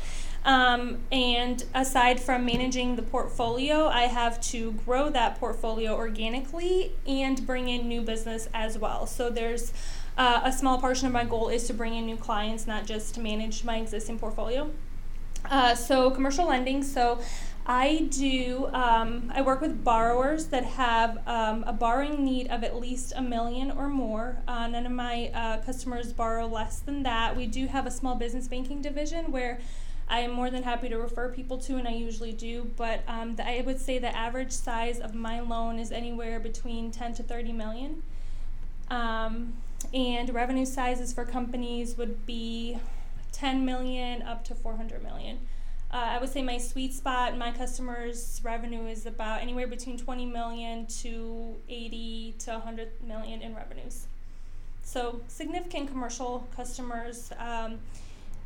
um, 0.45 0.97
and 1.12 1.63
aside 1.74 2.19
from 2.19 2.45
managing 2.45 2.95
the 2.95 3.01
portfolio, 3.01 3.88
I 3.88 4.03
have 4.03 4.39
to 4.41 4.71
grow 4.86 5.09
that 5.09 5.39
portfolio 5.39 5.95
organically 5.95 6.94
and 7.06 7.45
bring 7.45 7.68
in 7.69 7.88
new 7.88 8.01
business 8.01 8.47
as 8.53 8.77
well. 8.77 9.06
So 9.06 9.30
there's 9.30 9.74
uh, 10.18 10.41
a 10.44 10.51
small 10.51 10.80
portion 10.80 11.07
of 11.07 11.13
my 11.13 11.25
goal 11.25 11.50
is 11.50 11.68
to 11.68 11.74
bring 11.74 11.95
in 11.95 12.06
new 12.06 12.18
clients, 12.18 12.68
not 12.68 12.86
just 12.86 13.15
to 13.15 13.21
manage 13.21 13.63
my 13.63 13.77
existing 13.77 14.19
portfolio. 14.19 14.71
Uh, 15.50 15.75
so 15.75 16.12
commercial 16.12 16.47
lending. 16.47 16.83
So 16.83 17.19
I 17.65 18.07
do. 18.09 18.68
Um, 18.74 19.31
I 19.33 19.42
work 19.42 19.61
with 19.61 19.83
borrowers 19.83 20.47
that 20.47 20.63
have 20.63 21.19
um, 21.28 21.63
a 21.68 21.73
borrowing 21.73 22.25
need 22.25 22.47
of 22.47 22.63
at 22.63 22.80
least 22.80 23.13
a 23.16 23.21
million 23.21 23.71
or 23.71 23.87
more. 23.87 24.42
Uh, 24.47 24.68
none 24.68 24.85
of 24.85 24.92
my 24.92 25.30
uh, 25.33 25.57
customers 25.61 26.11
borrow 26.11 26.47
less 26.47 26.80
than 26.80 27.04
that. 27.04 27.37
We 27.37 27.45
do 27.45 27.68
have 27.68 27.85
a 27.85 27.92
small 27.92 28.16
business 28.16 28.47
banking 28.47 28.81
division 28.81 29.31
where 29.31 29.59
I 30.09 30.19
am 30.21 30.31
more 30.31 30.49
than 30.49 30.63
happy 30.63 30.89
to 30.89 30.97
refer 30.97 31.30
people 31.30 31.57
to, 31.59 31.78
and 31.78 31.87
I 31.87 31.92
usually 31.92 32.31
do. 32.31 32.71
But 32.75 33.04
um, 33.07 33.35
the, 33.35 33.47
I 33.47 33.61
would 33.61 33.80
say 33.80 33.99
the 33.99 34.16
average 34.16 34.51
size 34.51 34.99
of 34.99 35.13
my 35.13 35.39
loan 35.39 35.78
is 35.78 35.92
anywhere 35.92 36.39
between 36.39 36.92
10 36.92 37.13
to 37.16 37.23
30 37.23 37.54
million. 37.54 38.01
Um, 38.89 39.54
and 39.94 40.33
revenue 40.33 40.66
sizes 40.66 41.13
for 41.13 41.25
companies 41.25 41.97
would 41.97 42.25
be 42.25 42.80
10 43.33 43.63
million 43.63 44.23
up 44.23 44.44
to 44.45 44.56
400 44.56 45.04
million. 45.04 45.39
Uh, 45.92 45.97
I 45.97 46.19
would 46.19 46.30
say 46.30 46.42
my 46.42 46.57
sweet 46.57 46.94
spot, 46.94 47.37
my 47.37 47.51
customers' 47.51 48.42
revenue 48.44 48.85
is 48.85 49.06
about 49.06 49.42
anywhere 49.42 49.68
between 49.68 49.97
20 49.97 50.25
million 50.25 50.85
to 51.01 51.56
80 51.68 52.35
to 52.39 52.51
100 52.51 52.89
million 53.07 53.42
in 53.42 53.56
revenues. 53.56 54.06
So 54.83 55.21
significant 55.28 55.89
commercial 55.89 56.47
customers. 56.56 57.31
Um, 57.39 57.80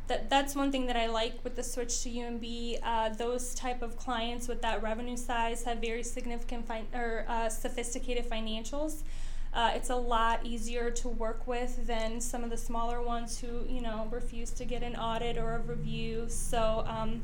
that 0.06 0.28
that's 0.28 0.54
one 0.54 0.70
thing 0.70 0.86
that 0.86 0.96
I 0.96 1.06
like 1.06 1.42
with 1.44 1.56
the 1.56 1.62
switch 1.62 2.02
to 2.02 2.10
UMB. 2.10 2.78
Uh, 2.82 3.08
those 3.10 3.54
type 3.54 3.82
of 3.82 3.96
clients 3.96 4.48
with 4.48 4.60
that 4.62 4.82
revenue 4.82 5.16
size 5.16 5.64
have 5.64 5.78
very 5.78 6.02
significant 6.02 6.68
fin- 6.68 6.86
or 6.94 7.24
uh, 7.28 7.48
sophisticated 7.48 8.28
financials. 8.28 9.02
Uh, 9.54 9.70
it's 9.74 9.90
a 9.90 9.96
lot 9.96 10.44
easier 10.44 10.90
to 10.90 11.08
work 11.08 11.46
with 11.46 11.86
than 11.86 12.20
some 12.20 12.42
of 12.42 12.50
the 12.50 12.56
smaller 12.56 13.00
ones 13.00 13.38
who 13.38 13.64
you 13.68 13.80
know 13.80 14.08
refuse 14.10 14.50
to 14.50 14.64
get 14.64 14.82
an 14.82 14.96
audit 14.96 15.38
or 15.38 15.54
a 15.54 15.58
review. 15.60 16.26
So. 16.28 16.84
Um, 16.86 17.22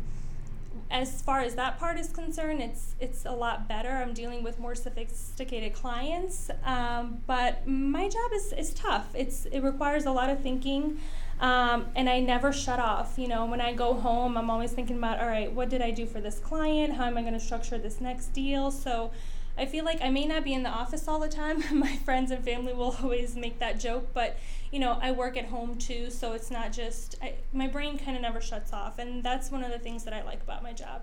as 0.91 1.23
far 1.23 1.41
as 1.41 1.55
that 1.55 1.79
part 1.79 1.99
is 1.99 2.09
concerned, 2.09 2.61
it's 2.61 2.95
it's 3.01 3.25
a 3.25 3.33
lot 3.33 3.69
better. 3.69 3.91
I'm 3.91 4.13
dealing 4.13 4.43
with 4.43 4.59
more 4.59 4.75
sophisticated 4.75 5.73
clients, 5.73 6.51
um, 6.65 7.23
but 7.27 7.67
my 7.67 8.09
job 8.09 8.33
is, 8.35 8.53
is 8.53 8.75
tough. 8.75 9.07
It's 9.15 9.47
it 9.47 9.61
requires 9.61 10.05
a 10.07 10.11
lot 10.11 10.31
of 10.31 10.41
thinking, 10.41 10.99
um, 11.41 11.87
and 11.97 12.09
I 12.09 12.21
never 12.21 12.53
shut 12.53 12.79
off. 12.79 13.15
You 13.17 13.29
know, 13.29 13.47
when 13.47 13.61
I 13.61 13.73
go 13.73 13.95
home, 13.95 14.37
I'm 14.37 14.51
always 14.51 14.73
thinking 14.73 14.99
about, 14.99 15.21
all 15.21 15.27
right, 15.27 15.51
what 15.51 15.69
did 15.69 15.83
I 15.83 15.91
do 15.91 16.07
for 16.07 16.21
this 16.21 16.39
client? 16.39 16.95
How 16.95 17.05
am 17.05 17.17
I 17.17 17.23
going 17.23 17.35
to 17.35 17.41
structure 17.41 17.79
this 17.79 18.01
next 18.01 18.29
deal? 18.29 18.71
So. 18.71 19.11
I 19.59 19.67
feel 19.67 19.85
like 19.85 20.01
I 20.01 20.09
may 20.09 20.25
not 20.25 20.43
be 20.43 20.55
in 20.55 20.63
the 20.63 20.71
office 20.71 21.07
all 21.07 21.19
the 21.19 21.29
time. 21.29 21.63
My 21.79 21.97
friends 21.97 22.31
and 22.31 22.43
family 22.43 22.73
will 22.73 22.97
always 23.03 23.37
make 23.37 23.59
that 23.59 23.79
joke, 23.79 24.09
but 24.15 24.39
you 24.71 24.79
know, 24.79 24.99
I 25.03 25.13
work 25.13 25.37
at 25.37 25.47
home 25.47 25.77
too, 25.77 26.09
so 26.09 26.33
it's 26.33 26.51
not 26.51 26.73
just 26.73 27.17
I, 27.21 27.35
my 27.53 27.67
brain 27.67 27.99
kind 27.99 28.17
of 28.17 28.23
never 28.23 28.41
shuts 28.41 28.73
off, 28.73 28.99
and 28.99 29.23
that's 29.23 29.51
one 29.51 29.63
of 29.63 29.71
the 29.71 29.79
things 29.79 30.05
that 30.05 30.15
I 30.15 30.23
like 30.23 30.41
about 30.43 30.63
my 30.63 30.73
job. 30.73 31.03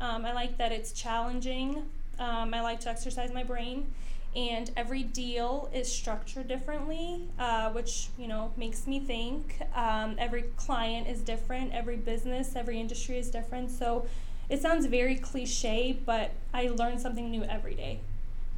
Um, 0.00 0.24
I 0.24 0.32
like 0.32 0.56
that 0.58 0.70
it's 0.70 0.92
challenging. 0.92 1.86
Um, 2.18 2.54
I 2.54 2.60
like 2.60 2.80
to 2.80 2.90
exercise 2.90 3.32
my 3.32 3.42
brain, 3.42 3.92
and 4.34 4.70
every 4.76 5.02
deal 5.02 5.68
is 5.74 5.90
structured 5.90 6.46
differently, 6.46 7.22
uh, 7.38 7.70
which 7.70 8.08
you 8.18 8.28
know 8.28 8.52
makes 8.56 8.86
me 8.86 9.00
think. 9.00 9.60
Um, 9.74 10.16
every 10.18 10.42
client 10.56 11.08
is 11.08 11.20
different, 11.20 11.72
every 11.72 11.96
business, 11.96 12.54
every 12.54 12.80
industry 12.80 13.18
is 13.18 13.30
different. 13.30 13.70
So 13.70 14.06
it 14.48 14.62
sounds 14.62 14.86
very 14.86 15.16
cliche, 15.16 15.98
but 16.04 16.30
I 16.54 16.68
learn 16.68 16.98
something 16.98 17.30
new 17.30 17.42
every 17.44 17.74
day, 17.74 18.00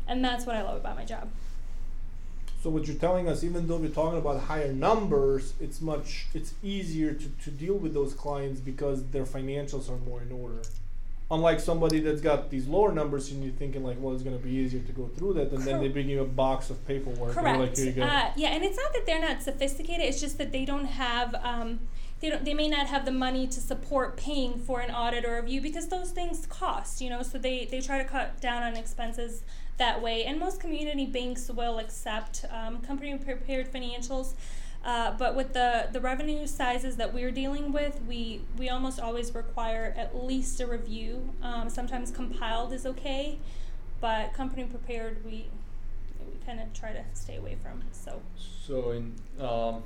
and 0.06 0.24
that's 0.24 0.46
what 0.46 0.56
I 0.56 0.62
love 0.62 0.76
about 0.76 0.96
my 0.96 1.04
job. 1.04 1.28
So 2.62 2.70
what 2.70 2.86
you're 2.86 2.96
telling 2.96 3.28
us, 3.28 3.42
even 3.42 3.66
though 3.66 3.78
we're 3.78 3.88
talking 3.88 4.18
about 4.18 4.40
higher 4.42 4.72
numbers, 4.72 5.54
it's 5.60 5.80
much 5.80 6.26
it's 6.32 6.54
easier 6.62 7.12
to, 7.12 7.28
to 7.44 7.50
deal 7.50 7.74
with 7.74 7.92
those 7.92 8.14
clients 8.14 8.60
because 8.60 9.04
their 9.06 9.24
financials 9.24 9.90
are 9.90 9.98
more 9.98 10.22
in 10.22 10.30
order. 10.30 10.62
Unlike 11.32 11.60
somebody 11.60 11.98
that's 12.00 12.20
got 12.20 12.50
these 12.50 12.68
lower 12.68 12.92
numbers 12.92 13.32
and 13.32 13.42
you're 13.42 13.54
thinking 13.54 13.82
like, 13.82 13.96
well, 13.98 14.14
it's 14.14 14.22
gonna 14.22 14.36
be 14.36 14.50
easier 14.50 14.80
to 14.80 14.92
go 14.92 15.08
through 15.08 15.32
that, 15.34 15.50
and 15.50 15.62
then 15.62 15.80
they 15.80 15.88
bring 15.88 16.08
you 16.08 16.20
a 16.20 16.26
box 16.26 16.70
of 16.70 16.86
paperwork. 16.86 17.32
Correct. 17.32 17.58
Like, 17.58 17.76
Here 17.76 17.86
you 17.86 17.92
go. 17.92 18.02
Uh, 18.02 18.30
yeah, 18.36 18.48
and 18.48 18.62
it's 18.62 18.76
not 18.76 18.92
that 18.92 19.06
they're 19.06 19.20
not 19.20 19.42
sophisticated. 19.42 20.04
It's 20.04 20.20
just 20.20 20.38
that 20.38 20.52
they 20.52 20.64
don't 20.64 20.84
have. 20.84 21.34
Um, 21.42 21.80
they, 22.20 22.30
don't, 22.30 22.44
they 22.44 22.54
may 22.54 22.68
not 22.68 22.86
have 22.86 23.04
the 23.04 23.10
money 23.10 23.48
to 23.48 23.60
support 23.60 24.16
paying 24.16 24.60
for 24.60 24.80
an 24.80 24.94
audit 24.94 25.24
or 25.24 25.40
review 25.40 25.60
because 25.60 25.88
those 25.88 26.12
things 26.12 26.46
cost, 26.46 27.00
you 27.00 27.10
know. 27.10 27.22
So 27.22 27.36
they, 27.36 27.64
they 27.64 27.80
try 27.80 27.98
to 27.98 28.04
cut 28.04 28.40
down 28.40 28.62
on 28.62 28.76
expenses 28.76 29.42
that 29.78 30.00
way. 30.00 30.24
And 30.24 30.38
most 30.38 30.60
community 30.60 31.06
banks 31.06 31.48
will 31.50 31.78
accept 31.78 32.44
um, 32.50 32.80
company 32.82 33.16
prepared 33.18 33.72
financials. 33.72 34.34
Uh, 34.84 35.12
but 35.16 35.36
with 35.36 35.52
the, 35.52 35.88
the 35.92 36.00
revenue 36.00 36.46
sizes 36.46 36.96
that 36.96 37.14
we're 37.14 37.30
dealing 37.30 37.72
with, 37.72 38.00
we, 38.08 38.40
we 38.58 38.68
almost 38.68 38.98
always 38.98 39.32
require 39.34 39.94
at 39.96 40.24
least 40.24 40.60
a 40.60 40.66
review. 40.66 41.32
Um, 41.42 41.70
sometimes 41.70 42.10
compiled 42.10 42.72
is 42.72 42.84
okay, 42.84 43.38
but 44.00 44.34
company 44.34 44.64
prepared 44.64 45.24
we 45.24 45.46
we 46.18 46.38
kind 46.46 46.60
of 46.60 46.72
try 46.72 46.92
to 46.92 47.04
stay 47.14 47.36
away 47.36 47.56
from. 47.62 47.82
So 47.92 48.20
So 48.36 48.90
in 48.92 49.14
um, 49.40 49.82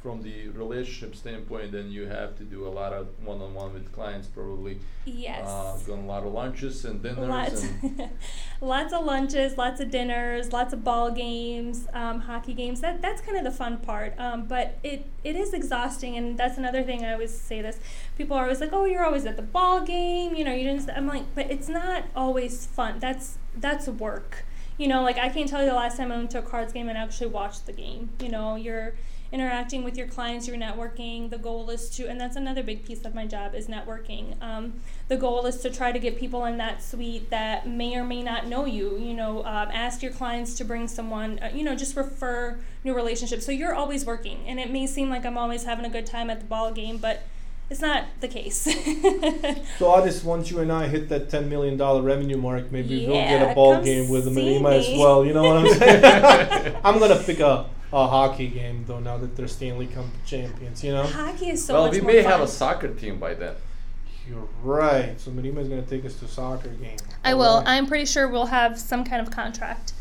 from 0.00 0.22
the 0.22 0.48
relationship 0.50 1.16
standpoint, 1.16 1.72
then 1.72 1.90
you 1.90 2.06
have 2.06 2.36
to 2.36 2.44
do 2.44 2.66
a 2.66 2.68
lot 2.68 2.92
of 2.92 3.08
one-on-one 3.24 3.72
with 3.72 3.90
clients, 3.92 4.28
probably. 4.28 4.78
yes. 5.04 5.48
Uh, 5.48 5.76
going 5.86 6.04
a 6.04 6.06
lot 6.06 6.24
of 6.24 6.32
lunches 6.32 6.84
and 6.84 7.02
dinners 7.02 7.28
Lots, 7.28 7.62
and 7.64 8.10
lots 8.60 8.92
of 8.92 9.04
lunches, 9.04 9.56
lots 9.56 9.80
of 9.80 9.90
dinners, 9.90 10.52
lots 10.52 10.72
of 10.72 10.84
ball 10.84 11.10
games, 11.10 11.88
um, 11.92 12.20
hockey 12.20 12.54
games. 12.54 12.80
That 12.82 13.02
that's 13.02 13.20
kind 13.20 13.36
of 13.36 13.44
the 13.44 13.50
fun 13.50 13.78
part. 13.78 14.14
Um, 14.18 14.46
but 14.46 14.78
it 14.84 15.06
it 15.24 15.34
is 15.34 15.52
exhausting, 15.52 16.16
and 16.16 16.38
that's 16.38 16.58
another 16.58 16.82
thing 16.82 17.04
I 17.04 17.12
always 17.14 17.36
say. 17.36 17.60
This 17.62 17.80
people 18.16 18.36
are 18.36 18.44
always 18.44 18.60
like, 18.60 18.72
"Oh, 18.72 18.84
you're 18.84 19.04
always 19.04 19.26
at 19.26 19.36
the 19.36 19.42
ball 19.42 19.80
game," 19.80 20.34
you 20.34 20.44
know. 20.44 20.52
You 20.54 20.64
didn't. 20.64 20.88
I'm 20.90 21.06
like, 21.08 21.34
but 21.34 21.50
it's 21.50 21.68
not 21.68 22.04
always 22.14 22.66
fun. 22.66 22.98
That's 23.00 23.38
that's 23.56 23.88
work. 23.88 24.44
You 24.78 24.88
know, 24.88 25.02
like 25.02 25.16
I 25.18 25.30
can't 25.30 25.48
tell 25.48 25.62
you 25.62 25.68
the 25.68 25.74
last 25.74 25.96
time 25.96 26.12
I 26.12 26.16
went 26.16 26.30
to 26.32 26.38
a 26.38 26.42
cards 26.42 26.72
game 26.72 26.88
and 26.88 26.98
actually 26.98 27.28
watched 27.28 27.66
the 27.66 27.72
game. 27.72 28.10
You 28.20 28.28
know, 28.28 28.56
you're 28.56 28.94
interacting 29.32 29.84
with 29.84 29.96
your 29.96 30.06
clients, 30.06 30.46
you're 30.46 30.56
networking. 30.56 31.30
The 31.30 31.38
goal 31.38 31.68
is 31.70 31.90
to, 31.90 32.08
and 32.08 32.20
that's 32.20 32.36
another 32.36 32.62
big 32.62 32.84
piece 32.84 33.04
of 33.04 33.14
my 33.14 33.26
job 33.26 33.54
is 33.54 33.66
networking. 33.66 34.40
Um, 34.42 34.74
the 35.08 35.16
goal 35.16 35.46
is 35.46 35.58
to 35.58 35.70
try 35.70 35.92
to 35.92 35.98
get 35.98 36.18
people 36.18 36.44
in 36.44 36.56
that 36.58 36.82
suite 36.82 37.30
that 37.30 37.68
may 37.68 37.96
or 37.96 38.04
may 38.04 38.22
not 38.22 38.46
know 38.46 38.64
you. 38.64 38.96
You 38.98 39.14
know, 39.14 39.40
um, 39.40 39.68
ask 39.72 40.02
your 40.02 40.12
clients 40.12 40.54
to 40.54 40.64
bring 40.64 40.88
someone. 40.88 41.38
Uh, 41.40 41.50
you 41.54 41.64
know, 41.64 41.74
just 41.74 41.96
refer 41.96 42.58
new 42.84 42.94
relationships. 42.94 43.44
So 43.44 43.52
you're 43.52 43.74
always 43.74 44.04
working, 44.04 44.44
and 44.46 44.58
it 44.60 44.70
may 44.70 44.86
seem 44.86 45.10
like 45.10 45.24
I'm 45.26 45.38
always 45.38 45.64
having 45.64 45.84
a 45.84 45.90
good 45.90 46.06
time 46.06 46.30
at 46.30 46.40
the 46.40 46.46
ball 46.46 46.72
game, 46.72 46.98
but 46.98 47.22
it's 47.68 47.80
not 47.80 48.04
the 48.20 48.28
case. 48.28 48.66
So 49.78 49.94
Addis, 49.94 50.24
once 50.24 50.50
you 50.50 50.60
and 50.60 50.72
I 50.72 50.88
hit 50.88 51.10
that 51.10 51.28
ten 51.28 51.50
million 51.50 51.76
dollar 51.76 52.00
revenue 52.00 52.38
mark, 52.38 52.72
maybe 52.72 53.06
we'll 53.06 53.16
get 53.16 53.50
a 53.50 53.54
ball 53.54 53.82
game 53.82 54.08
with 54.08 54.24
the 54.24 54.30
see 54.30 54.40
Marima 54.40 54.78
as 54.78 54.88
well. 54.98 55.24
You 55.26 55.34
know 55.34 55.42
what 55.42 55.56
I'm 55.58 55.74
saying? 55.74 56.76
I'm 56.84 56.98
gonna 56.98 57.22
pick 57.22 57.40
a, 57.40 57.66
a 57.92 58.06
hockey 58.06 58.48
game 58.48 58.84
though. 58.86 59.00
Now 59.00 59.18
that 59.18 59.36
they're 59.36 59.48
Stanley 59.48 59.86
Cup 59.86 60.06
champions, 60.24 60.82
you 60.84 60.92
know. 60.92 61.04
Hockey 61.04 61.50
is 61.50 61.64
so 61.64 61.74
well, 61.74 61.84
much 61.86 61.94
we 61.94 62.00
more 62.00 62.12
may 62.12 62.22
fun. 62.22 62.32
have 62.32 62.40
a 62.40 62.48
soccer 62.48 62.88
team 62.88 63.18
by 63.18 63.34
then. 63.34 63.54
You're 64.28 64.48
right. 64.62 65.18
So 65.20 65.30
Marima's 65.30 65.68
gonna 65.68 65.82
take 65.82 66.04
us 66.04 66.14
to 66.16 66.24
a 66.24 66.28
soccer 66.28 66.68
game. 66.68 66.96
I 67.24 67.34
will. 67.34 67.44
Alright. 67.44 67.68
I'm 67.68 67.86
pretty 67.86 68.06
sure 68.06 68.28
we'll 68.28 68.46
have 68.46 68.78
some 68.78 69.04
kind 69.04 69.20
of 69.24 69.32
contract 69.32 69.92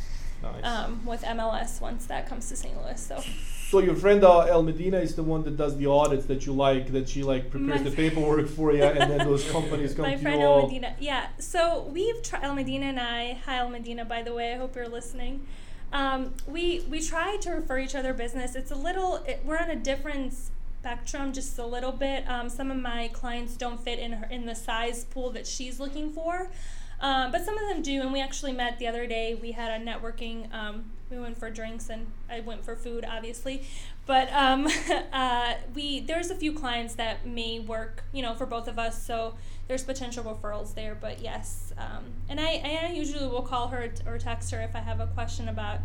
Nice. 0.41 0.63
um, 0.63 1.05
with 1.05 1.21
MLS 1.23 1.79
once 1.79 2.05
that 2.07 2.27
comes 2.27 2.49
to 2.49 2.55
St. 2.55 2.75
Louis. 2.83 2.99
So 2.99 3.21
so 3.69 3.79
your 3.79 3.95
friend 3.95 4.23
uh, 4.23 4.45
Elmedina 4.47 5.01
is 5.01 5.15
the 5.15 5.23
one 5.23 5.43
that 5.43 5.57
does 5.57 5.77
the 5.77 5.87
audits 5.87 6.25
that 6.25 6.45
you 6.45 6.53
like. 6.53 6.91
That 6.91 7.07
she 7.09 7.23
like 7.23 7.49
prepares 7.51 7.81
My 7.83 7.89
the 7.89 7.95
paperwork 7.95 8.47
for 8.47 8.71
you, 8.73 8.83
and 8.83 9.11
then 9.11 9.19
those 9.27 9.49
companies 9.51 9.93
come 9.93 10.03
my 10.05 10.15
to 10.15 10.21
friend 10.21 10.39
you 10.39 10.45
El. 10.47 10.63
Medina. 10.67 10.95
Yeah. 10.99 11.27
So 11.39 11.87
we've 11.91 12.21
tried 12.23 12.43
Elmedina 12.43 12.83
and 12.83 12.99
I. 12.99 13.33
Hi 13.45 13.57
Elmedina, 13.59 14.07
by 14.07 14.23
the 14.23 14.33
way. 14.33 14.53
I 14.53 14.57
hope 14.57 14.75
you're 14.75 14.87
listening. 14.87 15.45
Um, 15.95 16.33
we 16.45 16.81
we 16.89 17.01
try 17.01 17.37
to 17.37 17.51
refer 17.51 17.79
each 17.79 17.95
other 17.95 18.13
business. 18.13 18.55
It's 18.55 18.71
a 18.71 18.75
little. 18.75 19.23
It, 19.25 19.41
we're 19.45 19.57
on 19.57 19.69
a 19.69 19.77
different 19.77 20.33
spectrum, 20.33 21.31
just 21.31 21.57
a 21.57 21.65
little 21.65 21.93
bit. 21.93 22.29
Um, 22.29 22.49
some 22.49 22.69
of 22.69 22.75
my 22.77 23.09
clients 23.13 23.55
don't 23.55 23.79
fit 23.79 23.97
in 23.97 24.11
her 24.11 24.27
in 24.29 24.45
the 24.45 24.55
size 24.55 25.05
pool 25.05 25.29
that 25.31 25.47
she's 25.47 25.79
looking 25.79 26.11
for. 26.11 26.51
Um, 26.99 27.31
but 27.31 27.45
some 27.45 27.57
of 27.57 27.69
them 27.69 27.81
do, 27.81 28.01
and 28.01 28.11
we 28.11 28.19
actually 28.19 28.51
met 28.51 28.77
the 28.77 28.87
other 28.87 29.07
day. 29.07 29.35
We 29.41 29.53
had 29.53 29.81
a 29.81 29.83
networking. 29.85 30.53
Um, 30.53 30.91
we 31.09 31.17
went 31.17 31.37
for 31.37 31.49
drinks, 31.49 31.89
and 31.89 32.07
I 32.29 32.41
went 32.41 32.65
for 32.65 32.75
food, 32.75 33.05
obviously. 33.07 33.63
But 34.05 34.31
um, 34.31 34.67
uh, 35.13 35.53
we 35.73 36.01
there's 36.01 36.29
a 36.29 36.35
few 36.35 36.53
clients 36.53 36.95
that 36.95 37.25
may 37.25 37.59
work, 37.59 38.03
you 38.11 38.21
know, 38.21 38.35
for 38.35 38.45
both 38.45 38.67
of 38.67 38.77
us. 38.77 39.03
So 39.05 39.35
there's 39.67 39.83
potential 39.83 40.23
referrals 40.23 40.75
there. 40.75 40.95
But 40.95 41.21
yes, 41.21 41.73
um, 41.77 42.05
and 42.29 42.39
I, 42.39 42.87
I 42.87 42.91
usually 42.93 43.27
will 43.27 43.41
call 43.41 43.67
her 43.69 43.91
or 44.05 44.17
text 44.17 44.51
her 44.51 44.61
if 44.61 44.75
I 44.75 44.79
have 44.79 44.99
a 44.99 45.07
question 45.07 45.49
about 45.49 45.79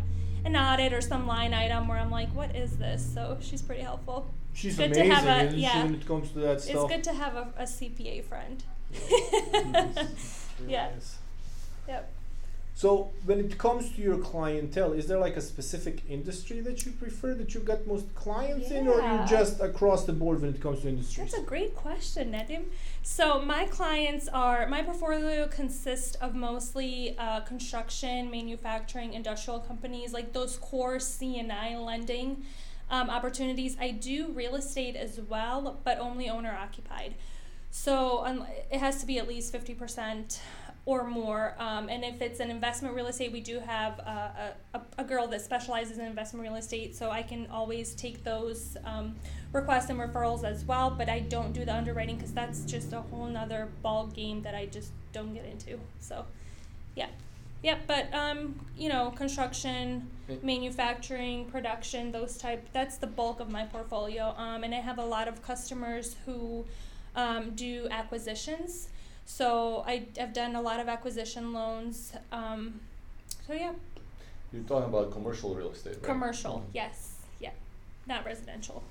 an 0.45 0.55
audit 0.55 0.93
or 0.93 1.01
some 1.01 1.27
line 1.27 1.53
item 1.53 1.87
where 1.87 1.97
I'm 1.97 2.11
like, 2.11 2.29
what 2.35 2.55
is 2.55 2.77
this? 2.77 3.07
So 3.13 3.37
she's 3.41 3.61
pretty 3.61 3.81
helpful. 3.81 4.31
She's 4.53 4.75
good 4.75 4.93
to 4.93 5.01
amazing, 5.01 5.11
have 5.11 5.53
a- 5.53 5.55
yeah. 5.55 5.83
when 5.83 5.95
it 5.95 6.05
comes 6.05 6.31
to 6.31 6.39
that 6.39 6.57
It's 6.57 6.65
good 6.65 7.03
to 7.05 7.13
have 7.13 7.35
a, 7.35 7.53
a 7.57 7.63
CPA 7.63 8.23
friend. 8.25 8.63
Yeah. 10.67 10.89
Yep. 11.87 12.13
So 12.81 13.11
when 13.25 13.39
it 13.39 13.59
comes 13.59 13.91
to 13.91 14.01
your 14.01 14.17
clientele, 14.17 14.93
is 14.93 15.05
there 15.05 15.19
like 15.19 15.37
a 15.37 15.41
specific 15.41 16.01
industry 16.09 16.61
that 16.61 16.83
you 16.83 16.91
prefer 16.93 17.35
that 17.35 17.53
you've 17.53 17.63
got 17.63 17.85
most 17.85 18.07
clients 18.15 18.71
in, 18.71 18.87
or 18.87 18.95
you 18.95 19.03
Yeah. 19.03 19.27
just 19.29 19.61
across 19.61 20.05
the 20.05 20.13
board 20.13 20.41
when 20.41 20.55
it 20.55 20.59
comes 20.59 20.81
to 20.81 20.89
industries? 20.89 21.29
That's 21.29 21.43
a 21.43 21.45
great 21.45 21.75
question, 21.75 22.31
Nedim. 22.31 22.63
So 23.03 23.39
my 23.39 23.65
clients 23.65 24.27
are 24.29 24.67
my 24.67 24.81
portfolio 24.81 25.47
consists 25.47 26.15
of 26.15 26.33
mostly 26.33 27.15
uh, 27.19 27.41
construction, 27.41 28.31
manufacturing, 28.31 29.13
industrial 29.13 29.59
companies, 29.59 30.11
like 30.11 30.33
those 30.33 30.57
core 30.57 30.99
C 30.99 31.37
and 31.37 31.51
I 31.51 31.77
lending 31.77 32.43
um, 32.89 33.11
opportunities. 33.11 33.77
I 33.79 33.91
do 33.91 34.31
real 34.31 34.55
estate 34.55 34.95
as 34.95 35.21
well, 35.29 35.79
but 35.83 35.99
only 35.99 36.27
owner 36.31 36.57
occupied. 36.59 37.13
So 37.73 38.25
um, 38.25 38.45
it 38.69 38.79
has 38.79 38.99
to 39.01 39.05
be 39.05 39.19
at 39.19 39.27
least 39.27 39.51
fifty 39.51 39.75
percent 39.75 40.41
or 40.85 41.05
more. 41.05 41.55
Um, 41.59 41.89
and 41.89 42.03
if 42.03 42.21
it's 42.21 42.39
an 42.39 42.49
investment 42.49 42.95
real 42.95 43.07
estate, 43.07 43.31
we 43.31 43.41
do 43.41 43.59
have 43.59 43.99
a, 43.99 44.55
a, 44.73 44.81
a 44.97 45.03
girl 45.03 45.27
that 45.27 45.41
specializes 45.41 45.99
in 45.99 46.05
investment 46.05 46.43
real 46.43 46.55
estate, 46.55 46.95
so 46.95 47.11
I 47.11 47.21
can 47.21 47.47
always 47.51 47.93
take 47.93 48.23
those 48.23 48.77
um, 48.83 49.15
requests 49.53 49.89
and 49.89 49.99
referrals 49.99 50.43
as 50.43 50.65
well. 50.65 50.89
But 50.89 51.07
I 51.07 51.19
don't 51.19 51.53
do 51.53 51.65
the 51.65 51.73
underwriting 51.73 52.15
because 52.15 52.33
that's 52.33 52.63
just 52.65 52.93
a 52.93 53.01
whole 53.01 53.27
nother 53.27 53.69
ball 53.83 54.07
game 54.07 54.41
that 54.41 54.55
I 54.55 54.65
just 54.65 54.91
don't 55.13 55.33
get 55.33 55.45
into. 55.45 55.79
So, 55.99 56.25
yeah. 56.95 57.07
Yep, 57.63 57.81
but 57.85 58.11
um, 58.11 58.59
you 58.75 58.89
know, 58.89 59.11
construction, 59.11 60.09
manufacturing, 60.41 61.45
production, 61.45 62.11
those 62.11 62.37
type. 62.37 62.67
That's 62.73 62.97
the 62.97 63.05
bulk 63.05 63.39
of 63.39 63.51
my 63.51 63.65
portfolio. 63.65 64.33
Um, 64.35 64.63
and 64.63 64.73
I 64.73 64.79
have 64.79 64.97
a 64.97 65.05
lot 65.05 65.27
of 65.27 65.43
customers 65.43 66.15
who 66.25 66.65
um, 67.15 67.51
do 67.51 67.87
acquisitions. 67.91 68.89
So 69.25 69.83
I, 69.87 70.07
I've 70.19 70.33
done 70.33 70.55
a 70.55 70.61
lot 70.61 70.79
of 70.79 70.87
acquisition 70.89 71.53
loans. 71.53 72.13
Um, 72.31 72.81
so 73.47 73.53
yeah, 73.53 73.71
You're 74.51 74.63
talking 74.63 74.89
about 74.89 75.11
commercial 75.11 75.55
real 75.55 75.71
estate, 75.71 75.93
right? 75.95 76.03
commercial, 76.03 76.65
yes, 76.73 77.15
yeah, 77.39 77.51
not 78.07 78.25
residential. 78.25 78.83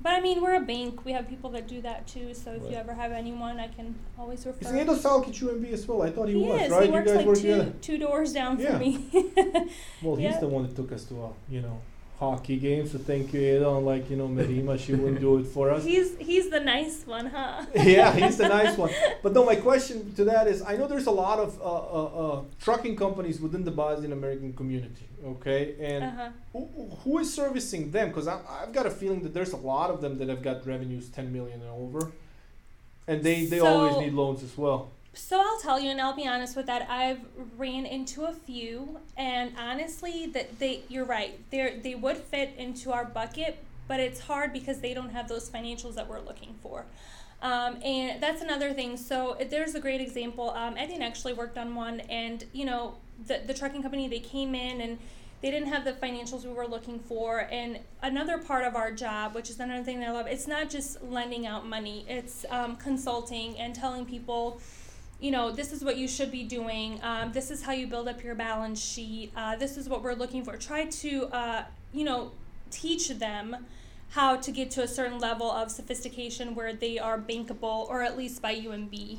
But 0.00 0.14
I 0.14 0.20
mean, 0.20 0.42
we're 0.42 0.56
a 0.56 0.60
bank. 0.60 1.04
We 1.04 1.12
have 1.12 1.28
people 1.28 1.50
that 1.50 1.68
do 1.68 1.80
that 1.82 2.08
too. 2.08 2.34
So 2.34 2.50
if 2.52 2.62
you 2.68 2.76
ever 2.76 2.92
have 2.92 3.12
anyone, 3.12 3.60
I 3.60 3.68
can 3.68 3.94
always 4.18 4.44
refer. 4.44 4.68
Is 4.68 4.74
Edo 4.74 4.96
Salk 4.96 5.28
at 5.28 5.34
UMB 5.34 5.72
as 5.72 5.86
well? 5.86 6.02
I 6.02 6.10
thought 6.10 6.26
he, 6.28 6.34
He 6.34 6.40
was, 6.44 6.60
is. 6.62 6.70
right? 6.72 6.86
He 6.86 6.90
works 6.90 7.06
you 7.08 7.14
guys 7.14 7.16
like 7.18 7.26
work 7.26 7.36
two, 7.36 7.42
together. 7.42 7.72
two 7.80 7.98
doors 7.98 8.32
down 8.32 8.58
Yeah. 8.58 8.70
from 8.70 8.78
me. 8.80 9.06
Well, 10.02 10.16
he's 10.16 10.24
Yeah. 10.32 10.40
the 10.40 10.48
one 10.48 10.64
that 10.64 10.74
took 10.74 10.90
us 10.90 11.04
to 11.04 11.22
a, 11.22 11.30
you 11.48 11.60
know, 11.60 11.80
hockey 12.18 12.56
game. 12.56 12.86
So 12.86 12.98
thank 12.98 13.32
you, 13.32 13.40
Edo. 13.40 13.78
Unlike 13.78 14.10
you 14.10 14.16
know, 14.16 14.28
Merima, 14.28 14.78
she 14.78 14.94
wouldn't 14.94 15.20
do 15.20 15.38
it 15.38 15.46
for 15.46 15.70
us. 15.70 15.82
he's 15.84 16.16
he's 16.18 16.50
the 16.50 16.60
nice 16.60 17.04
one, 17.06 17.26
huh? 17.26 17.64
yeah, 17.74 18.12
he's 18.14 18.36
the 18.36 18.48
nice 18.48 18.76
one. 18.78 18.90
But 19.22 19.32
no, 19.32 19.44
my 19.44 19.56
question 19.56 20.14
to 20.14 20.24
that 20.24 20.46
is, 20.46 20.62
I 20.62 20.76
know 20.76 20.86
there's 20.86 21.06
a 21.06 21.10
lot 21.26 21.38
of 21.40 21.60
uh, 21.60 21.64
uh, 21.64 22.04
uh, 22.38 22.42
trucking 22.60 22.96
companies 22.96 23.40
within 23.40 23.64
the 23.64 23.70
Bosnian 23.72 24.12
American 24.12 24.52
community. 24.52 25.06
Okay, 25.24 25.74
and 25.80 26.04
Uh-huh. 26.04 26.28
who, 26.52 26.60
who 27.02 27.18
is 27.18 27.32
servicing 27.32 27.90
them? 27.92 28.08
Because 28.08 28.26
I've 28.28 28.72
got 28.72 28.86
a 28.86 28.90
feeling 28.90 29.22
that 29.22 29.32
there's 29.34 29.52
a 29.52 29.56
lot 29.72 29.90
of 29.90 30.00
them 30.00 30.18
that 30.18 30.28
have 30.28 30.42
got 30.42 30.66
revenues 30.66 31.08
10 31.10 31.32
million 31.32 31.60
and 31.60 31.70
over, 31.70 32.10
and 33.06 33.22
they 33.22 33.46
they 33.46 33.60
always 33.60 33.96
need 33.98 34.12
loans 34.12 34.42
as 34.42 34.56
well. 34.58 34.90
So 35.14 35.38
I'll 35.40 35.60
tell 35.60 35.78
you, 35.78 35.90
and 35.90 36.00
I'll 36.00 36.16
be 36.16 36.26
honest 36.26 36.56
with 36.56 36.66
that. 36.66 36.88
I've 36.88 37.20
ran 37.58 37.84
into 37.84 38.24
a 38.24 38.32
few, 38.32 38.98
and 39.16 39.52
honestly, 39.58 40.26
that 40.28 40.58
they 40.58 40.84
you're 40.88 41.04
right. 41.04 41.38
They 41.50 41.78
they 41.82 41.94
would 41.94 42.16
fit 42.16 42.54
into 42.56 42.92
our 42.92 43.04
bucket, 43.04 43.58
but 43.88 44.00
it's 44.00 44.20
hard 44.20 44.52
because 44.52 44.80
they 44.80 44.94
don't 44.94 45.10
have 45.10 45.28
those 45.28 45.50
financials 45.50 45.94
that 45.96 46.08
we're 46.08 46.20
looking 46.20 46.54
for. 46.62 46.86
Um, 47.42 47.82
and 47.82 48.22
that's 48.22 48.40
another 48.40 48.72
thing. 48.72 48.96
So 48.96 49.36
there's 49.50 49.74
a 49.74 49.80
great 49.80 50.00
example. 50.00 50.50
Um, 50.50 50.76
actually 50.78 51.34
worked 51.34 51.58
on 51.58 51.74
one, 51.74 52.00
and 52.00 52.44
you 52.52 52.64
know 52.64 52.96
the 53.26 53.42
the 53.46 53.52
trucking 53.52 53.82
company 53.82 54.08
they 54.08 54.20
came 54.20 54.54
in 54.54 54.80
and 54.80 54.98
they 55.42 55.50
didn't 55.50 55.68
have 55.68 55.84
the 55.84 55.92
financials 55.92 56.46
we 56.46 56.52
were 56.52 56.68
looking 56.68 57.00
for. 57.00 57.48
And 57.50 57.80
another 58.00 58.38
part 58.38 58.64
of 58.64 58.76
our 58.76 58.92
job, 58.92 59.34
which 59.34 59.50
is 59.50 59.58
another 59.58 59.82
thing 59.82 59.98
that 60.00 60.08
I 60.08 60.12
love, 60.12 60.28
it's 60.28 60.46
not 60.46 60.70
just 60.70 61.02
lending 61.02 61.46
out 61.46 61.66
money. 61.66 62.06
It's 62.08 62.46
um, 62.48 62.76
consulting 62.76 63.58
and 63.58 63.74
telling 63.74 64.06
people 64.06 64.60
you 65.22 65.30
know, 65.30 65.52
this 65.52 65.72
is 65.72 65.84
what 65.84 65.96
you 65.96 66.08
should 66.08 66.32
be 66.32 66.42
doing. 66.42 66.98
Um, 67.00 67.32
this 67.32 67.52
is 67.52 67.62
how 67.62 67.70
you 67.70 67.86
build 67.86 68.08
up 68.08 68.24
your 68.24 68.34
balance 68.34 68.82
sheet. 68.82 69.30
Uh, 69.36 69.54
this 69.54 69.76
is 69.76 69.88
what 69.88 70.02
we're 70.02 70.14
looking 70.14 70.44
for. 70.44 70.56
Try 70.56 70.86
to, 70.86 71.26
uh, 71.26 71.64
you 71.92 72.04
know, 72.04 72.32
teach 72.72 73.08
them 73.08 73.56
how 74.10 74.34
to 74.34 74.50
get 74.50 74.72
to 74.72 74.82
a 74.82 74.88
certain 74.88 75.20
level 75.20 75.48
of 75.48 75.70
sophistication 75.70 76.56
where 76.56 76.72
they 76.74 76.98
are 76.98 77.18
bankable 77.18 77.88
or 77.88 78.02
at 78.02 78.18
least 78.18 78.42
by 78.42 78.52
UMB. 78.52 79.18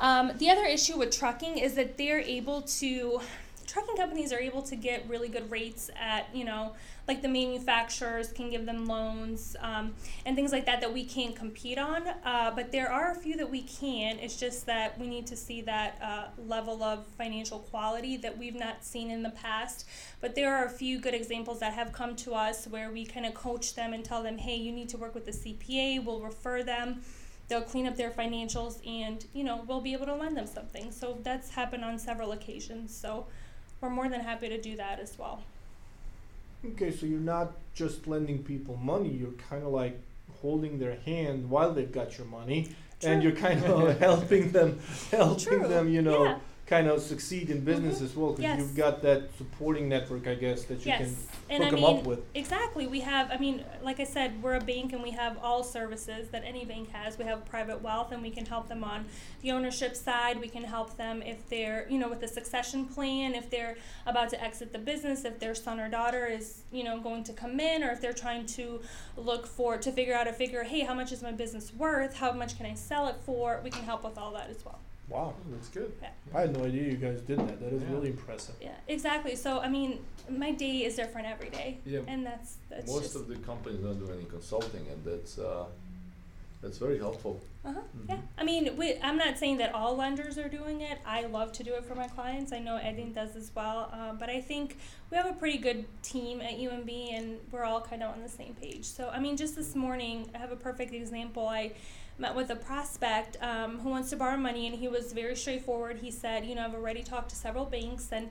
Um, 0.00 0.32
the 0.38 0.50
other 0.50 0.64
issue 0.64 0.98
with 0.98 1.16
trucking 1.16 1.58
is 1.58 1.74
that 1.74 1.96
they're 1.96 2.20
able 2.20 2.62
to 2.62 3.20
trucking 3.66 3.96
companies 3.96 4.32
are 4.32 4.38
able 4.38 4.62
to 4.62 4.76
get 4.76 5.08
really 5.08 5.28
good 5.28 5.50
rates 5.50 5.90
at 5.98 6.28
you 6.34 6.44
know 6.44 6.74
like 7.06 7.20
the 7.22 7.28
manufacturers 7.28 8.32
can 8.32 8.50
give 8.50 8.64
them 8.64 8.86
loans 8.86 9.56
um, 9.60 9.94
and 10.24 10.36
things 10.36 10.52
like 10.52 10.64
that 10.66 10.80
that 10.80 10.92
we 10.92 11.04
can't 11.04 11.36
compete 11.36 11.78
on 11.78 12.08
uh, 12.24 12.50
but 12.54 12.72
there 12.72 12.90
are 12.90 13.10
a 13.10 13.14
few 13.14 13.36
that 13.36 13.50
we 13.50 13.62
can. 13.62 14.18
It's 14.18 14.36
just 14.36 14.66
that 14.66 14.98
we 14.98 15.06
need 15.06 15.26
to 15.28 15.36
see 15.36 15.60
that 15.62 15.98
uh, 16.02 16.24
level 16.46 16.82
of 16.82 17.06
financial 17.18 17.60
quality 17.60 18.16
that 18.18 18.36
we've 18.36 18.54
not 18.54 18.84
seen 18.84 19.10
in 19.10 19.22
the 19.22 19.30
past. 19.30 19.86
But 20.20 20.34
there 20.34 20.54
are 20.54 20.64
a 20.64 20.70
few 20.70 20.98
good 21.00 21.14
examples 21.14 21.60
that 21.60 21.72
have 21.74 21.92
come 21.92 22.16
to 22.16 22.34
us 22.34 22.66
where 22.66 22.90
we 22.90 23.04
kind 23.04 23.26
of 23.26 23.34
coach 23.34 23.74
them 23.74 23.92
and 23.92 24.04
tell 24.04 24.22
them 24.22 24.38
hey 24.38 24.56
you 24.56 24.72
need 24.72 24.88
to 24.90 24.96
work 24.96 25.14
with 25.14 25.26
the 25.26 25.32
cpa 25.32 26.04
we'll 26.04 26.20
refer 26.20 26.62
them. 26.62 27.02
They'll 27.48 27.62
clean 27.62 27.86
up 27.86 27.96
their 27.96 28.10
financials 28.10 28.86
and 28.86 29.24
you 29.32 29.44
know 29.44 29.64
we'll 29.66 29.80
be 29.80 29.92
able 29.92 30.06
to 30.06 30.14
lend 30.14 30.36
them 30.36 30.46
something. 30.46 30.90
So 30.92 31.18
that's 31.22 31.50
happened 31.50 31.84
on 31.84 31.98
several 31.98 32.32
occasions. 32.32 32.96
So 32.96 33.26
we're 33.84 33.90
more 33.90 34.08
than 34.08 34.20
happy 34.20 34.48
to 34.48 34.58
do 34.58 34.76
that 34.76 34.98
as 34.98 35.18
well. 35.18 35.42
Okay, 36.64 36.90
so 36.90 37.04
you're 37.04 37.20
not 37.20 37.52
just 37.74 38.06
lending 38.06 38.42
people 38.42 38.76
money, 38.76 39.10
you're 39.10 39.32
kind 39.50 39.62
of 39.62 39.68
like 39.68 40.00
holding 40.40 40.78
their 40.78 40.96
hand 41.04 41.50
while 41.50 41.72
they've 41.72 41.92
got 41.92 42.16
your 42.16 42.26
money 42.26 42.70
True. 43.00 43.10
and 43.10 43.22
you're 43.22 43.32
kind 43.32 43.62
of 43.64 43.98
helping 44.08 44.52
them 44.52 44.80
helping 45.10 45.44
True. 45.60 45.68
them, 45.68 45.88
you 45.90 46.00
know, 46.00 46.24
yeah 46.24 46.38
kind 46.66 46.86
of 46.86 47.00
succeed 47.00 47.50
in 47.50 47.60
business 47.60 47.96
mm-hmm. 47.96 48.04
as 48.04 48.16
well 48.16 48.30
because 48.30 48.44
yes. 48.44 48.58
you've 48.58 48.76
got 48.76 49.02
that 49.02 49.28
supporting 49.36 49.86
network 49.86 50.26
i 50.26 50.34
guess 50.34 50.64
that 50.64 50.78
you 50.78 50.92
yes. 50.92 50.98
can 50.98 51.16
and 51.50 51.62
hook 51.62 51.72
I 51.72 51.76
them 51.76 51.80
mean, 51.80 51.98
up 51.98 52.04
with. 52.04 52.20
exactly. 52.34 52.86
We 52.86 53.00
have 53.00 53.30
i 53.30 53.36
mean 53.36 53.64
like 53.82 54.00
i 54.00 54.04
said 54.04 54.42
we're 54.42 54.54
a 54.54 54.60
bank 54.60 54.92
and 54.92 55.02
we 55.02 55.10
have 55.10 55.36
all 55.42 55.62
services 55.62 56.28
that 56.30 56.42
any 56.44 56.64
bank 56.64 56.90
has. 56.92 57.18
We 57.18 57.24
have 57.24 57.44
private 57.44 57.82
wealth 57.82 58.12
and 58.12 58.22
we 58.22 58.30
can 58.30 58.46
help 58.46 58.68
them 58.68 58.82
on 58.82 59.04
the 59.42 59.52
ownership 59.52 59.94
side. 59.94 60.40
We 60.40 60.48
can 60.48 60.64
help 60.64 60.96
them 60.96 61.22
if 61.22 61.48
they're 61.48 61.86
you 61.90 61.98
know 61.98 62.08
with 62.08 62.20
the 62.20 62.28
succession 62.28 62.86
plan 62.86 63.34
if 63.34 63.50
they're 63.50 63.76
about 64.06 64.30
to 64.30 64.42
exit 64.42 64.72
the 64.72 64.78
business 64.78 65.24
if 65.24 65.38
their 65.38 65.54
son 65.54 65.80
or 65.80 65.88
daughter 65.88 66.26
is 66.26 66.62
you 66.72 66.84
know 66.84 67.00
going 67.00 67.24
to 67.24 67.32
come 67.32 67.60
in 67.60 67.82
or 67.84 67.90
if 67.90 68.00
they're 68.00 68.12
trying 68.12 68.46
to 68.46 68.80
look 69.16 69.46
for 69.46 69.76
to 69.76 69.92
figure 69.92 70.14
out 70.14 70.26
a 70.26 70.32
figure 70.32 70.62
hey 70.62 70.80
how 70.80 70.94
much 70.94 71.12
is 71.12 71.22
my 71.22 71.32
business 71.32 71.72
worth? 71.74 72.16
How 72.16 72.32
much 72.32 72.56
can 72.56 72.66
i 72.66 72.74
sell 72.74 73.06
it 73.08 73.16
for? 73.24 73.60
We 73.62 73.70
can 73.70 73.84
help 73.84 74.04
with 74.04 74.16
all 74.16 74.32
that 74.32 74.48
as 74.48 74.64
well 74.64 74.78
Wow, 75.08 75.34
that's 75.50 75.68
good. 75.68 75.92
Yeah. 76.00 76.08
I 76.34 76.40
had 76.42 76.56
no 76.56 76.64
idea 76.64 76.84
you 76.84 76.96
guys 76.96 77.20
did 77.20 77.38
that. 77.38 77.60
That 77.60 77.72
is 77.72 77.82
Yeah. 77.82 77.90
really 77.92 78.08
impressive. 78.10 78.54
Yeah, 78.60 78.74
exactly. 78.88 79.36
So 79.36 79.60
I 79.60 79.68
mean, 79.68 80.04
my 80.28 80.50
day 80.52 80.84
is 80.84 80.96
different 80.96 81.26
every 81.28 81.50
day, 81.50 81.78
Yeah. 81.84 82.00
and 82.06 82.24
that's 82.24 82.56
that's 82.70 82.90
Most 82.90 83.02
just 83.02 83.16
of 83.16 83.28
the 83.28 83.36
companies 83.36 83.80
don't 83.80 83.98
do 84.04 84.10
any 84.12 84.24
consulting, 84.24 84.86
and 84.88 85.04
that's 85.04 85.38
uh, 85.38 85.66
that's 86.62 86.78
very 86.78 86.98
helpful. 86.98 87.42
Uh-huh. 87.66 87.78
Mhm. 87.98 88.08
Yeah. 88.08 88.16
I 88.38 88.44
mean, 88.44 88.74
we, 88.78 88.98
I'm 89.02 89.18
not 89.18 89.36
saying 89.38 89.58
that 89.58 89.74
all 89.74 89.94
lenders 89.96 90.38
are 90.38 90.48
doing 90.48 90.80
it. 90.80 90.98
I 91.04 91.26
love 91.26 91.52
to 91.52 91.62
do 91.62 91.74
it 91.74 91.84
for 91.84 91.94
my 91.94 92.08
clients. 92.08 92.52
I 92.52 92.58
know 92.58 92.76
Edin 92.76 93.12
does 93.12 93.36
as 93.36 93.50
well. 93.54 93.90
Um, 93.92 94.16
but 94.18 94.30
I 94.30 94.40
think 94.40 94.78
we 95.10 95.16
have 95.18 95.26
a 95.26 95.34
pretty 95.34 95.58
good 95.58 95.84
team 96.02 96.40
at 96.40 96.58
UMB 96.58 97.12
and 97.12 97.38
we're 97.52 97.64
all 97.64 97.82
kind 97.82 98.02
of 98.02 98.14
on 98.14 98.22
the 98.22 98.28
same 98.30 98.54
page. 98.54 98.84
So, 98.86 99.10
I 99.10 99.18
mean, 99.18 99.36
just 99.36 99.56
this 99.56 99.74
morning, 99.74 100.30
I 100.34 100.38
have 100.38 100.52
a 100.52 100.56
perfect 100.56 100.94
example. 100.94 101.46
I 101.48 101.72
met 102.18 102.34
with 102.34 102.50
a 102.50 102.56
prospect 102.56 103.36
um, 103.42 103.80
who 103.80 103.88
wants 103.88 104.10
to 104.10 104.16
borrow 104.16 104.36
money 104.36 104.66
and 104.66 104.76
he 104.76 104.88
was 104.88 105.12
very 105.12 105.34
straightforward. 105.34 105.98
He 105.98 106.10
said, 106.10 106.44
you 106.44 106.54
know, 106.54 106.64
I've 106.64 106.74
already 106.74 107.02
talked 107.02 107.30
to 107.30 107.36
several 107.36 107.64
banks 107.64 108.08
and 108.12 108.30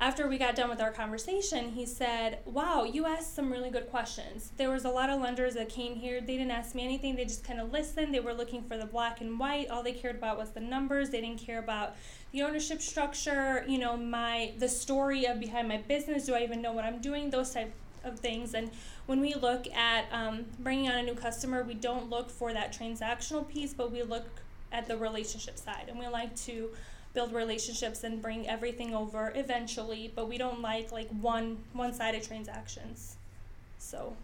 after 0.00 0.28
we 0.28 0.38
got 0.38 0.56
done 0.56 0.68
with 0.68 0.80
our 0.80 0.90
conversation, 0.90 1.70
he 1.70 1.86
said, 1.86 2.40
Wow, 2.44 2.82
you 2.82 3.06
asked 3.06 3.34
some 3.34 3.50
really 3.50 3.70
good 3.70 3.88
questions. 3.90 4.50
There 4.56 4.70
was 4.70 4.84
a 4.84 4.90
lot 4.90 5.08
of 5.08 5.20
lenders 5.20 5.54
that 5.54 5.68
came 5.68 5.94
here. 5.94 6.20
They 6.20 6.36
didn't 6.36 6.50
ask 6.50 6.74
me 6.74 6.84
anything. 6.84 7.14
They 7.14 7.24
just 7.24 7.44
kind 7.44 7.60
of 7.60 7.72
listened. 7.72 8.12
They 8.12 8.20
were 8.20 8.34
looking 8.34 8.64
for 8.64 8.76
the 8.76 8.86
black 8.86 9.20
and 9.20 9.38
white. 9.38 9.70
All 9.70 9.82
they 9.82 9.92
cared 9.92 10.16
about 10.16 10.36
was 10.36 10.50
the 10.50 10.60
numbers. 10.60 11.10
They 11.10 11.20
didn't 11.20 11.38
care 11.38 11.60
about 11.60 11.96
the 12.32 12.42
ownership 12.42 12.82
structure, 12.82 13.64
you 13.68 13.78
know, 13.78 13.96
my 13.96 14.52
the 14.58 14.68
story 14.68 15.26
of 15.26 15.38
behind 15.38 15.68
my 15.68 15.78
business. 15.78 16.26
Do 16.26 16.34
I 16.34 16.42
even 16.42 16.60
know 16.60 16.72
what 16.72 16.84
I'm 16.84 17.00
doing? 17.00 17.30
Those 17.30 17.54
type 17.54 17.72
of 18.02 18.18
things. 18.18 18.54
And 18.54 18.70
when 19.06 19.20
we 19.20 19.34
look 19.34 19.66
at 19.74 20.06
um, 20.12 20.46
bringing 20.60 20.88
on 20.88 20.96
a 20.96 21.02
new 21.02 21.14
customer, 21.14 21.62
we 21.62 21.74
don't 21.74 22.10
look 22.10 22.30
for 22.30 22.52
that 22.52 22.72
transactional 22.72 23.46
piece, 23.46 23.74
but 23.74 23.92
we 23.92 24.02
look 24.02 24.26
at 24.72 24.88
the 24.88 24.96
relationship 24.96 25.58
side. 25.58 25.86
And 25.88 25.98
we 25.98 26.06
like 26.08 26.34
to 26.42 26.70
build 27.14 27.32
relationships 27.32 28.04
and 28.04 28.20
bring 28.20 28.46
everything 28.48 28.92
over 28.94 29.32
eventually 29.34 30.12
but 30.14 30.28
we 30.28 30.36
don't 30.36 30.60
like 30.60 30.90
like 30.92 31.08
one 31.20 31.56
one-sided 31.72 32.22
transactions 32.22 33.16
so 33.78 34.14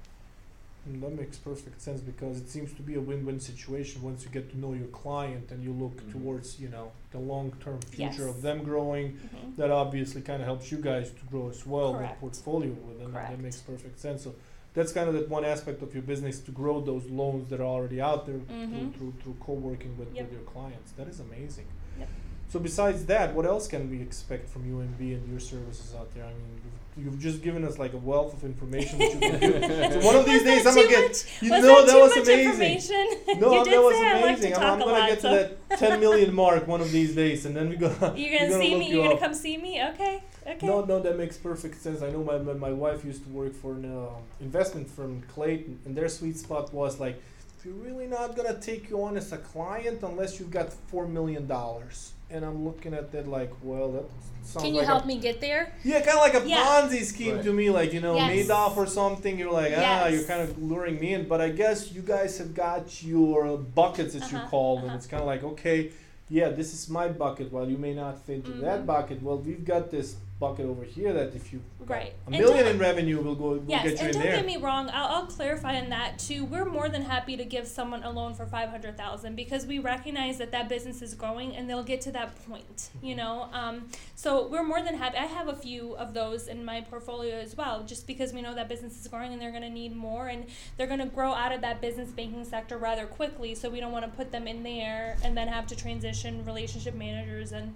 and 0.86 1.02
that 1.02 1.16
makes 1.16 1.36
perfect 1.36 1.80
sense 1.80 2.00
because 2.00 2.38
it 2.38 2.48
seems 2.48 2.72
to 2.72 2.82
be 2.82 2.94
a 2.94 3.00
win-win 3.00 3.38
situation 3.38 4.02
once 4.02 4.24
you 4.24 4.30
get 4.30 4.50
to 4.50 4.58
know 4.58 4.72
your 4.72 4.88
client 4.88 5.50
and 5.50 5.62
you 5.62 5.72
look 5.72 5.96
mm-hmm. 5.96 6.12
towards 6.12 6.58
you 6.58 6.68
know 6.68 6.90
the 7.12 7.18
long-term 7.18 7.80
future 7.82 8.26
yes. 8.26 8.36
of 8.36 8.42
them 8.42 8.64
growing 8.64 9.12
mm-hmm. 9.12 9.54
that 9.56 9.70
obviously 9.70 10.20
kind 10.20 10.42
of 10.42 10.46
helps 10.46 10.72
you 10.72 10.78
guys 10.78 11.10
to 11.10 11.24
grow 11.30 11.48
as 11.48 11.64
well 11.64 11.94
Correct. 11.94 12.14
the 12.14 12.20
portfolio 12.20 12.72
with 12.72 12.98
them 12.98 13.12
Correct. 13.12 13.30
that 13.30 13.40
makes 13.40 13.58
perfect 13.58 14.00
sense 14.00 14.24
so 14.24 14.34
that's 14.74 14.92
kind 14.92 15.08
of 15.08 15.14
that 15.14 15.28
one 15.28 15.44
aspect 15.44 15.82
of 15.82 15.92
your 15.94 16.02
business 16.02 16.40
to 16.40 16.50
grow 16.50 16.80
those 16.80 17.06
loans 17.06 17.48
that 17.50 17.60
are 17.60 17.64
already 17.64 18.00
out 18.00 18.26
there 18.26 18.36
mm-hmm. 18.36 18.90
through, 18.90 18.92
through, 18.92 19.14
through 19.22 19.36
co-working 19.40 19.96
with, 19.98 20.14
yep. 20.14 20.24
with 20.24 20.32
your 20.32 20.42
clients 20.42 20.92
that 20.92 21.08
is 21.08 21.20
amazing 21.20 21.66
yep. 21.98 22.08
So 22.50 22.58
besides 22.58 23.06
that, 23.06 23.32
what 23.32 23.46
else 23.46 23.68
can 23.68 23.88
we 23.88 24.02
expect 24.02 24.48
from 24.48 24.64
UMB 24.64 24.98
and 24.98 25.30
your 25.30 25.38
services 25.38 25.94
out 25.96 26.12
there? 26.12 26.24
I 26.24 26.30
mean, 26.30 26.60
you've, 26.96 27.04
you've 27.04 27.20
just 27.20 27.42
given 27.42 27.64
us 27.64 27.78
like 27.78 27.92
a 27.92 27.96
wealth 27.96 28.34
of 28.34 28.44
information 28.44 28.98
that 28.98 29.12
you 29.12 29.20
can. 29.20 29.92
So 29.92 30.04
one 30.04 30.16
of 30.16 30.26
these 30.26 30.42
days, 30.50 30.66
I'm 30.66 30.74
gonna 30.74 30.88
get. 30.88 31.26
You 31.40 31.52
was 31.52 31.62
know 31.62 31.86
that, 31.86 31.92
that 31.92 32.00
was 32.00 32.28
amazing. 32.28 33.40
No, 33.40 33.64
that 33.64 33.80
was 33.80 33.94
amazing. 33.94 34.56
I'm, 34.56 34.62
I'm, 34.64 34.78
gonna 34.80 34.90
lot, 34.90 35.08
get 35.08 35.20
so. 35.22 35.30
to 35.30 35.56
that 35.68 35.78
10 35.78 36.00
million 36.00 36.34
mark 36.34 36.66
one 36.66 36.80
of 36.80 36.90
these 36.90 37.14
days, 37.14 37.46
and 37.46 37.54
then 37.54 37.68
we 37.68 37.76
go. 37.76 37.86
You're 38.16 38.36
gonna, 38.36 38.50
gonna 38.50 38.62
see 38.62 38.74
me. 38.74 38.88
You 38.88 38.94
You're 38.96 39.08
gonna 39.10 39.20
come 39.20 39.34
see 39.34 39.56
me. 39.56 39.84
Okay. 39.90 40.20
Okay. 40.46 40.66
No, 40.66 40.84
no, 40.84 41.00
that 41.00 41.16
makes 41.18 41.36
perfect 41.36 41.76
sense. 41.80 42.02
I 42.02 42.10
know 42.10 42.22
my 42.24 42.38
my, 42.38 42.54
my 42.54 42.70
wife 42.72 43.04
used 43.04 43.22
to 43.24 43.28
work 43.30 43.54
for 43.54 43.72
an 43.72 43.84
uh, 43.84 44.08
investment 44.40 44.88
firm, 44.88 45.22
Clayton, 45.34 45.78
and 45.84 45.94
their 45.96 46.08
sweet 46.08 46.36
spot 46.38 46.72
was 46.72 46.98
like, 46.98 47.20
if 47.58 47.66
you're 47.66 47.74
really 47.74 48.06
not 48.06 48.36
gonna 48.36 48.58
take 48.58 48.88
you 48.90 49.02
on 49.02 49.16
as 49.16 49.32
a 49.32 49.38
client 49.38 50.02
unless 50.02 50.38
you've 50.40 50.50
got 50.50 50.72
four 50.72 51.06
million 51.06 51.46
dollars 51.46 52.12
and 52.30 52.44
I'm 52.44 52.64
looking 52.64 52.94
at 52.94 53.10
that 53.12 53.26
like, 53.28 53.52
well, 53.62 53.90
that 53.92 54.04
sounds 54.44 54.64
Can 54.64 54.72
you 54.74 54.80
like 54.80 54.86
help 54.86 55.04
a, 55.04 55.06
me 55.06 55.18
get 55.18 55.40
there? 55.40 55.72
Yeah, 55.84 55.98
kind 56.00 56.16
of 56.16 56.22
like 56.22 56.34
a 56.42 56.48
Yeah. 56.48 56.64
Ponzi 56.64 57.02
scheme 57.02 57.34
Right. 57.36 57.44
to 57.44 57.52
me, 57.52 57.70
like 57.70 57.92
you 57.92 58.00
know, 58.00 58.14
Yes. 58.16 58.46
Madoff 58.48 58.76
or 58.76 58.86
something. 58.86 59.36
You're 59.38 59.50
like, 59.52 59.72
ah, 59.76 59.80
Yes. 60.06 60.12
you're 60.12 60.22
kind 60.24 60.40
of 60.40 60.62
luring 60.62 60.98
me 61.00 61.12
in. 61.14 61.26
But 61.28 61.40
I 61.40 61.48
guess 61.50 61.92
you 61.92 62.02
guys 62.02 62.38
have 62.38 62.54
got 62.54 63.02
your 63.02 63.58
buckets, 63.58 64.14
as 64.14 64.30
you 64.30 64.38
Uh-huh, 64.38 64.48
call 64.48 64.76
them. 64.76 64.86
uh-huh. 64.86 64.96
It's 64.96 65.06
kind 65.08 65.20
of 65.20 65.26
like, 65.26 65.42
okay, 65.42 65.90
yeah, 66.28 66.50
this 66.50 66.72
is 66.72 66.88
my 66.88 67.08
bucket. 67.08 67.50
While 67.52 67.68
you 67.68 67.76
may 67.76 67.94
not 67.94 68.24
fit 68.24 68.36
into 68.36 68.52
that 68.62 68.82
Mhm. 68.82 68.86
bucket, 68.86 69.22
well, 69.22 69.38
we've 69.38 69.64
got 69.64 69.90
this 69.90 70.14
bucket 70.40 70.64
over 70.64 70.82
here 70.84 71.12
that 71.12 71.34
if 71.34 71.52
you 71.52 71.60
Right. 71.86 72.14
a 72.26 72.30
million 72.30 72.66
in 72.66 72.78
revenue, 72.78 73.20
we'll 73.20 73.34
go, 73.34 73.48
we'll 73.50 73.62
Yes, 73.68 73.82
get 73.84 73.92
you 73.92 73.98
and 73.98 74.08
in 74.08 74.12
don't 74.14 74.22
there. 74.22 74.36
get 74.36 74.46
me 74.46 74.56
wrong. 74.56 74.88
I'll, 74.92 75.08
I'll 75.16 75.26
clarify 75.26 75.78
on 75.78 75.90
that 75.90 76.18
too. 76.18 76.44
We're 76.46 76.64
more 76.64 76.88
than 76.88 77.02
happy 77.02 77.36
to 77.36 77.44
give 77.44 77.66
someone 77.66 78.02
a 78.02 78.10
loan 78.10 78.32
for 78.34 78.46
five 78.46 78.70
hundred 78.70 78.96
thousand 78.96 79.36
because 79.36 79.66
we 79.66 79.78
recognize 79.80 80.38
that 80.38 80.50
that 80.52 80.68
business 80.68 81.02
is 81.02 81.14
growing 81.14 81.54
and 81.54 81.68
they'll 81.68 81.82
get 81.84 82.00
to 82.02 82.12
that 82.12 82.34
point. 82.48 82.88
You 83.02 83.16
know, 83.16 83.48
um, 83.52 83.88
so 84.16 84.46
we're 84.48 84.62
more 84.64 84.82
than 84.82 84.94
happy. 84.94 85.18
I 85.18 85.26
have 85.26 85.48
a 85.48 85.54
few 85.54 85.94
of 85.96 86.14
those 86.14 86.48
in 86.48 86.64
my 86.64 86.80
portfolio 86.80 87.36
as 87.36 87.54
well, 87.56 87.82
just 87.84 88.06
because 88.06 88.32
we 88.32 88.40
know 88.40 88.54
that 88.54 88.68
business 88.68 88.98
is 88.98 89.06
growing 89.08 89.32
and 89.32 89.42
they're 89.42 89.50
going 89.50 89.62
to 89.62 89.68
need 89.70 89.94
more 89.94 90.28
and 90.28 90.46
they're 90.78 90.86
going 90.86 91.00
to 91.00 91.06
grow 91.06 91.32
out 91.32 91.52
of 91.52 91.60
that 91.60 91.82
business 91.82 92.08
banking 92.10 92.44
sector 92.46 92.78
rather 92.78 93.04
quickly. 93.04 93.54
So 93.54 93.68
we 93.68 93.78
don't 93.78 93.92
want 93.92 94.06
to 94.06 94.10
put 94.16 94.32
them 94.32 94.48
in 94.48 94.62
there 94.62 95.18
and 95.22 95.36
then 95.36 95.48
have 95.48 95.66
to 95.66 95.76
transition 95.76 96.44
relationship 96.46 96.94
managers 96.94 97.52
and 97.52 97.74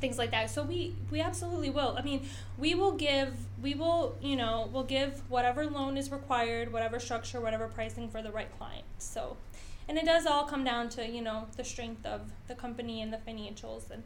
things 0.00 0.18
like 0.18 0.30
that. 0.30 0.50
So 0.50 0.62
we 0.62 0.94
we 1.10 1.20
absolutely 1.20 1.70
will. 1.70 1.96
I 1.98 2.02
mean, 2.02 2.28
we 2.58 2.74
will 2.74 2.92
give 2.92 3.34
we 3.60 3.74
will, 3.74 4.16
you 4.20 4.36
know, 4.36 4.68
we'll 4.72 4.84
give 4.84 5.22
whatever 5.30 5.66
loan 5.66 5.96
is 5.96 6.10
required, 6.10 6.72
whatever 6.72 6.98
structure, 6.98 7.40
whatever 7.40 7.68
pricing 7.68 8.08
for 8.08 8.22
the 8.22 8.30
right 8.30 8.48
client. 8.58 8.84
So 8.98 9.36
and 9.88 9.98
it 9.98 10.04
does 10.04 10.26
all 10.26 10.44
come 10.44 10.64
down 10.64 10.88
to 10.90 11.06
you 11.06 11.22
know 11.22 11.46
the 11.56 11.64
strength 11.64 12.06
of 12.06 12.22
the 12.48 12.54
company 12.54 13.02
and 13.02 13.12
the 13.12 13.18
financials 13.18 13.90
and 13.90 14.02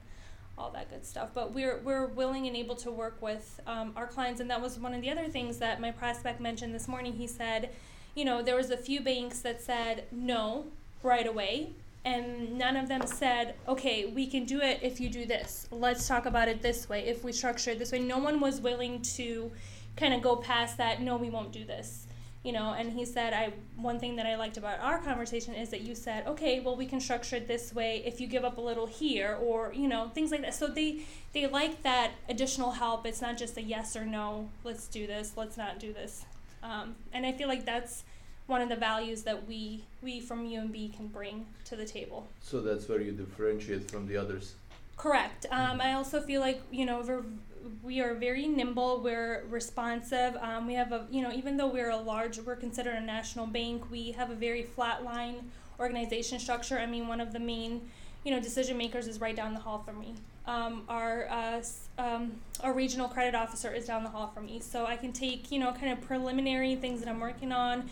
all 0.59 0.71
that 0.71 0.91
good 0.91 1.05
stuff. 1.05 1.31
But 1.35 1.53
we're 1.53 1.79
we're 1.79 2.07
willing 2.07 2.47
and 2.47 2.57
able 2.57 2.77
to 2.77 2.91
work 2.91 3.21
with 3.21 3.61
um, 3.67 3.93
our 3.97 4.07
clients, 4.07 4.41
and 4.41 4.51
that 4.51 4.61
was 4.61 4.79
one 4.79 4.95
of 4.95 5.03
the 5.03 5.11
other 5.11 5.29
things 5.29 5.59
that 5.59 5.81
my 5.81 5.91
prospect 5.91 6.41
mentioned 6.41 6.75
this 6.75 6.89
morning. 6.89 7.15
He 7.15 7.27
said, 7.27 7.71
you 8.15 8.25
know, 8.25 8.43
there 8.43 8.57
was 8.57 8.71
a 8.71 8.77
few 8.77 9.01
banks 9.01 9.41
that 9.41 9.63
said 9.63 10.05
no 10.11 10.67
right 11.03 11.27
away, 11.27 11.71
and 12.07 12.57
none 12.57 12.77
of 12.77 12.87
them 12.87 13.05
said, 13.05 13.57
okay, 13.67 14.07
we 14.07 14.29
can 14.29 14.45
do 14.45 14.61
it 14.61 14.79
if 14.81 15.01
you 15.01 15.11
do 15.11 15.27
this. 15.27 15.67
Let's 15.73 16.07
talk 16.07 16.25
about 16.25 16.47
it 16.47 16.63
this 16.63 16.89
way. 16.89 17.01
If 17.01 17.25
we 17.25 17.33
structure 17.33 17.73
it 17.73 17.81
this 17.81 17.91
way, 17.91 17.99
no 17.99 18.19
one 18.19 18.39
was 18.39 18.61
willing 18.61 19.03
to 19.17 19.51
kind 19.97 20.15
of 20.15 20.23
go 20.23 20.37
past 20.37 20.79
that. 20.79 21.03
No, 21.03 21.17
we 21.17 21.31
won't 21.31 21.53
do 21.53 21.65
this 21.65 22.07
you 22.47 22.53
know 22.53 22.75
and 22.79 22.93
he 22.93 23.05
said 23.05 23.33
i 23.33 23.53
one 23.75 23.99
thing 23.99 24.15
that 24.15 24.25
i 24.25 24.37
liked 24.37 24.57
about 24.57 24.79
our 24.79 25.01
conversation 25.01 25.53
is 25.53 25.71
that 25.71 25.81
you 25.81 25.97
said 25.97 26.25
okay 26.29 26.61
well 26.61 26.77
we 26.77 26.87
can 26.87 27.01
structure 27.01 27.35
it 27.35 27.49
this 27.49 27.75
way 27.75 28.03
if 28.07 28.21
you 28.21 28.29
give 28.29 28.45
up 28.45 28.57
a 28.57 28.61
little 28.61 28.87
here 28.87 29.37
or 29.43 29.73
you 29.75 29.89
know 29.89 30.09
things 30.15 30.31
like 30.31 30.43
that 30.43 30.55
so 30.55 30.69
they 30.69 31.01
they 31.33 31.49
like 31.49 31.83
that 31.83 32.13
additional 32.29 32.71
help 32.71 33.05
it's 33.05 33.21
not 33.21 33.37
just 33.37 33.57
a 33.57 33.63
yes 33.63 33.97
or 33.97 34.05
no 34.07 34.49
let's 34.63 34.87
do 34.87 35.09
this 35.09 35.33
let's 35.37 35.57
not 35.57 35.81
do 35.81 35.93
this 35.93 36.25
um, 36.63 36.95
and 37.13 37.27
i 37.27 37.33
feel 37.33 37.49
like 37.49 37.65
that's 37.65 38.05
one 38.47 38.61
of 38.61 38.69
the 38.69 38.77
values 38.77 39.23
that 39.23 39.47
we 39.47 39.85
we 40.03 40.21
from 40.21 40.47
umb 40.49 40.95
can 40.97 41.09
bring 41.09 41.47
to 41.65 41.77
the 41.77 41.85
table 41.85 42.27
So 42.41 42.61
that's 42.61 42.89
where 42.89 43.01
you 43.01 43.13
differentiate 43.13 43.91
from 43.91 44.07
the 44.07 44.17
others. 44.17 44.55
Correct. 44.97 45.45
Um, 45.51 45.81
I 45.81 45.93
also 45.93 46.21
feel 46.21 46.41
like 46.41 46.63
you 46.71 46.87
know 46.87 47.03
we're, 47.07 47.23
we 47.83 48.01
are 48.01 48.15
very 48.15 48.47
nimble. 48.47 49.01
We're 49.03 49.45
responsive. 49.51 50.37
Um, 50.41 50.67
we 50.67 50.75
have 50.75 50.93
a 50.93 51.07
you 51.11 51.23
know 51.23 51.33
even 51.33 51.57
though 51.57 51.69
we're 51.69 51.91
a 51.91 51.99
large, 51.99 52.39
we're 52.41 52.57
considered 52.57 52.95
a 52.95 53.01
national 53.01 53.47
bank. 53.47 53.91
We 53.91 54.13
have 54.13 54.31
a 54.31 54.35
very 54.35 54.63
flat 54.63 55.05
line 55.05 55.51
organization 55.79 56.39
structure. 56.39 56.79
I 56.79 56.87
mean, 56.87 57.09
one 57.09 57.21
of 57.21 57.33
the 57.33 57.41
main 57.41 57.91
you 58.25 58.31
know 58.31 58.41
decision 58.41 58.79
makers 58.79 59.07
is 59.07 59.21
right 59.21 59.37
down 59.37 59.53
the 59.53 59.61
hall 59.61 59.83
from 59.85 60.01
me. 60.01 60.15
Um, 60.47 60.85
our 60.89 61.29
uh, 61.29 61.63
um, 61.99 62.33
our 62.63 62.73
regional 62.73 63.09
credit 63.09 63.35
officer 63.35 63.71
is 63.73 63.87
down 63.87 64.03
the 64.03 64.11
hall 64.11 64.31
from 64.35 64.47
me, 64.47 64.61
so 64.61 64.87
I 64.87 64.97
can 64.97 65.13
take 65.13 65.53
you 65.53 65.59
know 65.59 65.73
kind 65.73 65.93
of 65.93 66.01
preliminary 66.01 66.75
things 66.75 67.01
that 67.01 67.09
I'm 67.09 67.21
working 67.21 67.53
on. 67.53 67.91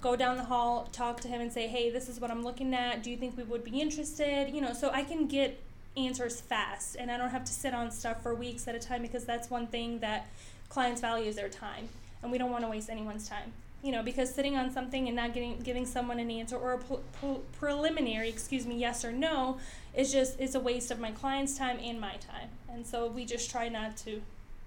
Go 0.00 0.14
down 0.14 0.36
the 0.36 0.44
hall, 0.44 0.88
talk 0.92 1.20
to 1.22 1.28
him, 1.28 1.40
and 1.40 1.52
say, 1.52 1.66
"Hey, 1.66 1.90
this 1.90 2.08
is 2.08 2.20
what 2.20 2.30
I'm 2.30 2.44
looking 2.44 2.72
at. 2.74 3.02
Do 3.02 3.10
you 3.10 3.16
think 3.16 3.36
we 3.36 3.42
would 3.42 3.64
be 3.64 3.80
interested?" 3.80 4.50
You 4.54 4.60
know, 4.60 4.72
so 4.72 4.90
I 4.90 5.02
can 5.02 5.26
get 5.26 5.60
answers 5.96 6.40
fast 6.40 6.96
and 6.96 7.10
I 7.10 7.16
don't 7.16 7.30
have 7.30 7.44
to 7.44 7.52
sit 7.52 7.74
on 7.74 7.90
stuff 7.90 8.22
for 8.22 8.34
weeks 8.34 8.68
at 8.68 8.74
a 8.74 8.78
time 8.78 9.02
because 9.02 9.24
that's 9.24 9.50
one 9.50 9.66
thing 9.66 9.98
that 10.00 10.28
clients 10.68 11.00
value 11.00 11.26
is 11.26 11.36
their 11.36 11.48
time 11.48 11.88
and 12.22 12.30
we 12.30 12.38
don't 12.38 12.50
want 12.50 12.64
to 12.64 12.70
waste 12.70 12.88
anyone's 12.88 13.28
time 13.28 13.52
you 13.82 13.90
know 13.90 14.02
because 14.02 14.32
sitting 14.32 14.56
on 14.56 14.70
something 14.70 15.06
and 15.08 15.16
not 15.16 15.34
getting 15.34 15.58
giving 15.60 15.86
someone 15.86 16.18
an 16.20 16.30
answer 16.30 16.56
or 16.56 16.74
a 16.74 16.78
pre- 16.78 16.98
pre- 17.20 17.40
preliminary 17.58 18.28
excuse 18.28 18.66
me 18.66 18.76
yes 18.76 19.04
or 19.04 19.12
no 19.12 19.58
is 19.96 20.12
just 20.12 20.38
it's 20.38 20.54
a 20.54 20.60
waste 20.60 20.90
of 20.90 21.00
my 21.00 21.10
client's 21.10 21.56
time 21.56 21.78
and 21.82 22.00
my 22.00 22.14
time 22.14 22.48
and 22.70 22.86
so 22.86 23.06
we 23.08 23.24
just 23.24 23.50
try 23.50 23.68
not 23.68 23.96
to 23.96 24.20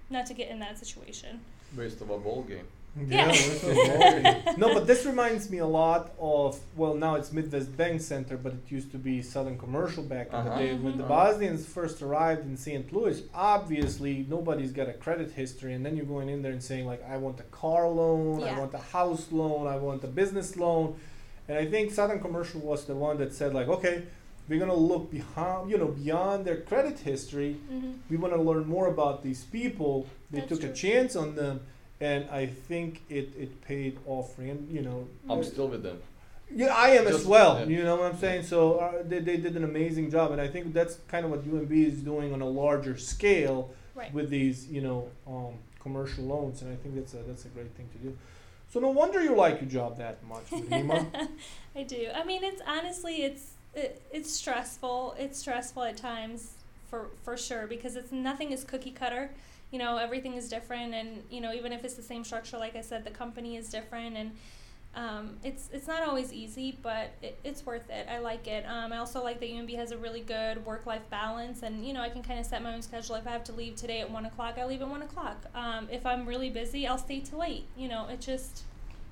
not 0.10 0.26
to 0.26 0.34
get 0.34 0.50
in 0.50 0.60
that 0.60 0.78
situation 0.78 1.40
Waste 1.76 2.02
of 2.02 2.10
a 2.10 2.18
ball 2.18 2.44
game. 2.44 2.68
Yeah. 3.00 3.28
that's 3.28 3.64
what 3.64 3.78
I'm 3.90 4.00
wondering. 4.00 4.60
no, 4.60 4.74
but 4.74 4.86
this 4.86 5.06
reminds 5.06 5.50
me 5.50 5.60
a 5.60 5.66
lot 5.66 6.12
of 6.20 6.60
well, 6.76 6.94
now 6.94 7.16
it's 7.16 7.32
Midwest 7.32 7.76
Bank 7.78 8.02
Center, 8.02 8.36
but 8.38 8.52
it 8.54 8.60
used 8.70 8.92
to 8.92 8.98
be 8.98 9.22
Southern 9.22 9.58
Commercial 9.58 10.04
back 10.04 10.28
in 10.28 10.32
the 10.34 10.38
Uh-huh. 10.52 10.60
day. 10.60 10.74
When 10.76 10.98
the. 10.98 11.04
Bosnians 11.04 11.66
first 11.66 12.02
arrived 12.02 12.46
in 12.46 12.58
St. 12.58 12.92
Louis, 12.92 13.24
obviously 13.34 14.26
nobody's 14.30 14.72
got 14.74 14.90
a 14.90 14.94
credit 14.94 15.32
history, 15.32 15.74
and 15.74 15.86
then 15.86 15.96
you're 15.96 16.06
going 16.06 16.28
in 16.30 16.42
there 16.42 16.52
and 16.52 16.62
saying 16.62 16.86
like, 16.86 17.02
I 17.10 17.16
want 17.18 17.40
a 17.40 17.44
car 17.44 17.88
loan, 17.88 18.44
I 18.44 18.58
want 18.60 18.74
a 18.74 18.78
house 18.98 19.32
loan, 19.32 19.68
I 19.68 19.78
want 19.78 20.04
a 20.04 20.08
business 20.08 20.58
loan, 20.58 20.96
and 21.48 21.58
I 21.58 21.66
think 21.66 21.92
Southern 21.92 22.20
Commercial 22.20 22.60
was 22.62 22.86
the 22.86 22.96
one 22.96 23.18
that 23.20 23.34
said 23.34 23.54
like, 23.54 23.68
okay, 23.70 24.04
we're 24.50 24.60
gonna 24.60 24.74
look 24.76 25.10
behind, 25.10 25.72
you 25.72 25.78
know, 25.78 25.88
beyond 25.88 26.44
their 26.44 26.58
credit 26.58 27.00
history 27.00 27.56
mm-hmm. 27.72 27.92
we 28.10 28.18
want 28.18 28.34
to 28.34 28.42
learn 28.42 28.68
more 28.68 28.88
about 28.88 29.24
these 29.24 29.46
people. 29.46 30.08
They 30.30 30.40
That's 30.40 30.50
took 30.50 30.60
true. 30.62 30.70
a 30.72 30.74
chance 30.74 31.16
on 31.16 31.36
them, 31.36 31.62
and 32.02 32.30
I 32.30 32.48
think 32.48 33.04
it, 33.10 33.30
it 33.38 33.62
paid 33.62 33.98
off. 34.06 34.38
And 34.40 34.70
you 34.70 34.82
know, 34.82 35.08
I'm 35.30 35.44
still 35.44 35.68
with 35.68 35.84
them. 35.84 36.00
yeah, 36.54 36.76
I 36.76 36.90
am 36.92 37.08
as 37.08 37.26
well. 37.26 37.60
yeah. 37.60 37.66
You 37.78 37.84
know 37.84 37.96
what 37.96 38.12
I'm 38.12 38.18
saying? 38.20 38.44
So 38.44 38.80
uh, 38.80 39.04
they, 39.08 39.20
they 39.20 39.38
did 39.38 39.56
an 39.56 39.64
amazing 39.64 40.12
job, 40.12 40.32
and 40.32 40.42
I 40.42 40.48
think 40.48 40.74
that's 40.74 40.98
kind 41.08 41.24
of 41.26 41.32
what 41.32 41.48
UMB 41.48 41.72
is 41.72 42.00
doing 42.02 42.34
on 42.34 42.42
a 42.42 42.50
larger 42.50 42.98
scale 42.98 43.70
right 43.96 44.14
with 44.14 44.30
these, 44.30 44.68
you 44.68 44.82
know, 44.82 45.10
um, 45.28 45.54
commercial 45.80 46.26
loans, 46.26 46.62
and 46.62 46.72
I 46.74 46.76
think 46.76 46.96
that's 46.96 47.14
a 47.14 47.18
that's 47.28 47.46
a 47.46 47.50
great 47.50 47.72
thing 47.76 47.88
to 47.94 47.98
do. 48.00 48.18
So 48.74 48.80
no 48.80 48.90
wonder 48.90 49.22
you 49.22 49.36
like 49.36 49.62
your 49.62 49.70
job 49.70 49.98
that 49.98 50.24
much, 50.24 50.46
Rima. 50.52 51.06
I 51.76 51.84
do. 51.84 52.08
I 52.16 52.24
mean, 52.24 52.44
it's 52.44 52.62
honestly, 52.66 53.24
it's 53.24 53.52
it, 53.76 54.02
it's 54.12 54.32
stressful. 54.32 55.16
It's 55.20 55.40
stressful 55.40 55.84
at 55.84 55.98
times, 55.98 56.54
for 56.90 57.08
for 57.24 57.38
sure, 57.38 57.68
because 57.68 57.96
it's 57.96 58.12
nothing 58.12 58.52
is 58.52 58.64
cookie 58.64 58.92
cutter. 58.92 59.30
You 59.72 59.80
know, 59.80 59.98
everything 59.98 60.34
is 60.34 60.50
different, 60.50 60.94
and 60.94 61.24
you 61.30 61.40
know, 61.42 61.54
even 61.54 61.72
if 61.72 61.86
it's 61.86 61.94
the 61.94 62.02
same 62.04 62.24
structure, 62.24 62.58
like 62.58 62.76
I 62.76 62.82
said, 62.82 63.04
the 63.06 63.10
company 63.12 63.56
is 63.56 63.70
different, 63.70 64.18
and 64.18 64.32
um, 64.94 65.38
it's 65.46 65.70
it's 65.72 65.88
not 65.88 66.04
always 66.04 66.34
easy, 66.34 66.78
but 66.82 67.12
it, 67.22 67.40
it's 67.46 67.66
worth 67.66 67.90
it. 67.90 68.06
I 68.10 68.20
like 68.20 68.48
it. 68.48 68.66
Um, 68.68 68.92
I 68.92 68.98
also 68.98 69.24
like 69.24 69.40
that 69.40 69.48
UMB 69.50 69.74
has 69.78 69.92
a 69.92 69.98
really 69.98 70.20
good 70.20 70.66
work 70.66 70.86
life 70.86 71.10
balance, 71.10 71.64
and 71.64 71.86
you 71.88 71.94
know, 71.94 72.02
I 72.02 72.10
can 72.10 72.22
kind 72.22 72.38
of 72.38 72.46
set 72.46 72.62
my 72.62 72.74
own 72.74 72.82
schedule. 72.82 73.16
If 73.16 73.26
I 73.26 73.32
have 73.32 73.46
to 73.46 73.54
leave 73.54 73.78
today 73.78 74.02
at 74.02 74.12
one 74.12 74.26
o'clock, 74.26 74.56
I 74.58 74.66
leave 74.66 74.82
at 74.82 74.90
one 74.90 75.04
o'clock. 75.04 75.46
Um, 75.56 75.88
if 75.90 76.06
I'm 76.06 76.26
really 76.26 76.50
busy, 76.50 76.86
I'll 76.86 76.98
stay 76.98 77.22
till 77.22 77.40
late. 77.40 77.64
You 77.78 77.88
know, 77.88 78.08
it 78.10 78.20
just 78.20 78.64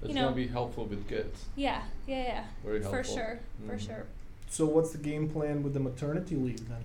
It's 0.01 0.09
You 0.09 0.15
gonna 0.15 0.27
know- 0.29 0.33
be 0.35 0.47
helpful 0.47 0.85
with 0.85 1.07
kids. 1.07 1.45
yeah, 1.55 1.83
yeah, 2.07 2.23
yeah, 2.23 2.43
Very 2.65 2.81
helpful. 2.81 3.03
for 3.03 3.09
sure, 3.09 3.39
for 3.65 3.75
Mhm. 3.77 3.85
sure. 3.85 4.05
so 4.49 4.65
what's 4.65 4.91
the 4.91 4.97
game 4.97 5.29
plan 5.29 5.61
with 5.63 5.73
the 5.73 5.79
maternity 5.79 6.35
leave 6.35 6.67
then? 6.69 6.83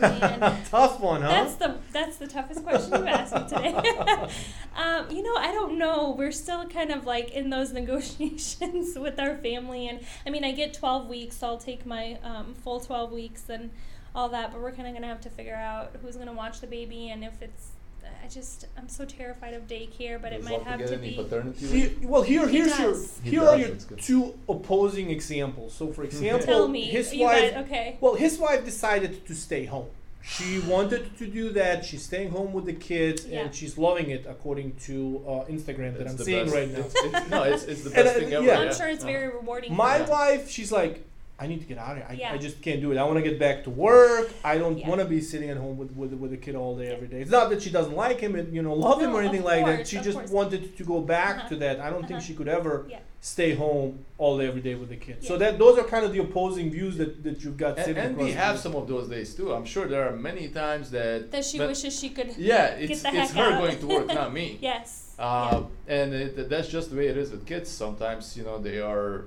Tough 0.70 1.00
one, 1.00 1.22
huh? 1.22 1.28
that's 1.28 1.54
the 1.56 1.76
that's 1.92 2.16
the 2.18 2.26
toughest 2.26 2.62
question 2.64 3.00
you 3.00 3.06
asked 3.06 3.34
me 3.34 3.42
today. 3.48 3.74
um, 4.76 5.10
you 5.10 5.22
know, 5.22 5.34
I 5.36 5.52
don't 5.52 5.78
know. 5.78 6.14
We're 6.16 6.32
still 6.32 6.66
kind 6.66 6.90
of 6.90 7.06
like 7.06 7.30
in 7.30 7.50
those 7.50 7.72
negotiations 7.80 8.98
with 8.98 9.18
our 9.18 9.36
family, 9.36 9.88
and 9.88 10.00
I 10.26 10.30
mean, 10.30 10.44
I 10.44 10.52
get 10.52 10.74
twelve 10.74 11.08
weeks, 11.08 11.38
so 11.38 11.46
I'll 11.46 11.58
take 11.58 11.86
my 11.86 12.18
um, 12.22 12.54
full 12.54 12.80
twelve 12.80 13.12
weeks 13.12 13.48
and 13.48 13.70
all 14.14 14.28
that. 14.30 14.52
But 14.52 14.60
we're 14.60 14.72
kind 14.72 14.88
of 14.88 14.94
gonna 14.94 15.06
have 15.06 15.20
to 15.22 15.30
figure 15.30 15.56
out 15.56 15.96
who's 16.02 16.16
gonna 16.16 16.32
watch 16.32 16.60
the 16.60 16.66
baby, 16.66 17.10
and 17.10 17.24
if 17.24 17.40
it's. 17.40 17.75
I 18.24 18.28
just 18.28 18.66
I'm 18.78 18.88
so 18.88 19.04
terrified 19.04 19.54
of 19.54 19.66
daycare, 19.66 20.20
but 20.20 20.32
it 20.32 20.42
might 20.44 20.62
have 20.62 20.84
to 20.86 20.96
be. 20.96 21.14
paternity 21.14 21.96
well, 22.02 22.22
here, 22.22 22.46
He 22.48 22.58
here's 22.58 22.78
your, 22.78 22.92
does. 22.92 23.20
He 23.22 23.30
here 23.30 23.40
does, 23.40 23.48
are 23.54 23.58
your 23.58 23.74
two 23.98 24.38
opposing 24.48 25.10
examples. 25.10 25.74
So, 25.74 25.92
for 25.92 26.04
example, 26.10 26.46
Tell 26.46 26.68
me, 26.68 26.84
his 26.84 27.14
wife, 27.14 27.54
guys, 27.54 27.64
okay? 27.64 27.96
well, 28.00 28.14
his 28.14 28.38
wife 28.38 28.64
decided 28.64 29.26
to 29.26 29.34
stay 29.34 29.64
home. 29.64 29.86
She 30.22 30.58
wanted 30.58 31.16
to 31.18 31.26
do 31.28 31.50
that. 31.50 31.84
She's 31.84 32.02
staying 32.02 32.30
home 32.30 32.52
with 32.52 32.64
the 32.64 32.72
kids, 32.72 33.24
Yeah. 33.26 33.42
and 33.42 33.54
she's 33.54 33.78
loving 33.78 34.10
it, 34.10 34.26
according 34.28 34.74
to 34.86 35.22
uh, 35.24 35.30
Instagram 35.44 35.96
that 35.98 36.02
It's 36.02 36.10
I'm 36.12 36.18
seeing 36.18 36.44
best. 36.46 36.54
right 36.56 36.72
now. 36.72 36.80
It's, 36.80 36.94
it's, 36.96 37.30
no, 37.30 37.42
it's, 37.44 37.62
it's 37.64 37.82
the 37.82 37.90
And, 37.94 38.04
best 38.04 38.16
uh, 38.16 38.20
thing 38.20 38.32
ever. 38.32 38.44
yeah. 38.44 38.58
I'm 38.58 38.74
sure 38.74 38.88
it's 38.88 39.04
very 39.04 39.28
rewarding. 39.28 39.72
My 39.72 40.00
wife, 40.02 40.50
she's 40.50 40.72
like, 40.72 41.04
I 41.38 41.46
need 41.46 41.60
to 41.60 41.66
get 41.66 41.76
out 41.76 41.92
of 41.92 41.96
here. 41.98 42.06
I, 42.08 42.12
Yeah. 42.14 42.32
I 42.32 42.38
just 42.38 42.62
can't 42.62 42.80
do 42.80 42.92
it. 42.92 42.96
I 42.98 43.04
want 43.04 43.16
to 43.18 43.22
get 43.22 43.38
back 43.38 43.64
to 43.64 43.70
work. 43.70 44.30
I 44.42 44.56
don't 44.56 44.78
Yeah. 44.78 44.88
want 44.88 45.00
to 45.02 45.06
be 45.06 45.20
sitting 45.20 45.50
at 45.50 45.58
home 45.58 45.76
with, 45.76 45.92
with 45.92 46.14
with 46.14 46.32
a 46.32 46.36
kid 46.38 46.54
all 46.54 46.74
day 46.76 46.88
every 46.88 47.08
day. 47.08 47.20
It's 47.20 47.30
not 47.30 47.50
that 47.50 47.60
she 47.62 47.68
doesn't 47.70 47.94
like 47.94 48.18
him 48.20 48.34
and 48.36 48.54
you 48.54 48.62
know 48.62 48.72
love 48.72 49.02
him 49.02 49.10
or 49.14 49.20
of 49.20 49.26
anything 49.26 49.44
like 49.44 49.66
that. 49.66 49.86
She 49.86 49.98
just 49.98 50.16
course. 50.16 50.30
wanted 50.30 50.76
to 50.78 50.84
go 50.84 51.00
back 51.02 51.34
Uh-huh. 51.36 51.48
to 51.50 51.56
that. 51.56 51.80
I 51.80 51.90
don't 51.90 52.02
think 52.08 52.18
Uh-huh. 52.18 52.20
she 52.28 52.34
could 52.34 52.48
ever 52.48 52.86
Yeah. 52.88 53.00
stay 53.20 53.54
home 53.54 53.88
all 54.16 54.38
day 54.38 54.46
every 54.46 54.62
day 54.62 54.76
with 54.76 54.88
the 54.88 54.96
kids. 54.96 55.26
So 55.28 55.36
that 55.36 55.58
those 55.58 55.76
are 55.78 55.84
kind 55.84 56.04
of 56.06 56.12
the 56.14 56.20
opposing 56.20 56.70
views 56.70 56.96
that, 56.96 57.22
that 57.24 57.44
you've 57.44 57.58
got 57.58 57.78
And, 57.78 57.98
and 57.98 58.16
we 58.16 58.32
have 58.32 58.58
some 58.58 58.74
of 58.74 58.88
those 58.88 59.06
days 59.08 59.34
too. 59.34 59.52
I'm 59.52 59.66
sure 59.66 59.86
there 59.86 60.08
are 60.08 60.16
many 60.16 60.48
times 60.48 60.90
that. 60.92 61.30
that 61.32 61.44
she 61.44 61.58
that- 61.58 61.68
wishes 61.68 61.92
she 62.00 62.08
could. 62.16 62.30
Yeah, 62.38 62.68
it's 62.84 63.02
the 63.02 63.08
it's 63.08 63.30
heck 63.32 63.44
her 63.44 63.52
out. 63.52 63.60
going 63.60 63.78
to 63.78 63.86
work, 63.86 64.06
not 64.06 64.32
me. 64.40 64.46
Yes. 64.62 65.14
Uh, 65.18 65.64
And 65.88 66.14
it, 66.14 66.48
that's 66.48 66.68
just 66.68 66.86
the 66.90 66.96
way 66.96 67.08
it 67.08 67.16
is 67.18 67.30
with 67.30 67.44
kids. 67.46 67.68
Sometimes 67.70 68.22
you 68.38 68.44
know 68.44 68.56
they 68.68 68.78
are 68.80 69.26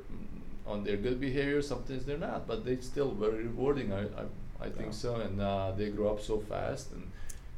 on 0.70 0.84
their 0.84 0.98
good 0.98 1.20
behavior. 1.20 1.62
Sometimes 1.62 2.06
they're 2.06 2.18
not, 2.30 2.48
but 2.48 2.64
they're 2.66 2.82
still 2.82 3.12
very 3.12 3.44
rewarding. 3.52 3.92
I 3.92 4.04
I, 4.22 4.24
I 4.68 4.70
think 4.70 4.92
Yeah. 4.92 5.04
so, 5.04 5.16
and 5.26 5.42
uh, 5.42 5.72
they 5.78 5.90
grow 5.90 6.10
up 6.14 6.22
so 6.22 6.40
fast. 6.40 6.92
And 6.94 7.04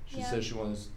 she 0.10 0.18
Yeah. 0.22 0.30
says 0.32 0.46
she 0.46 0.54
wants. 0.54 0.90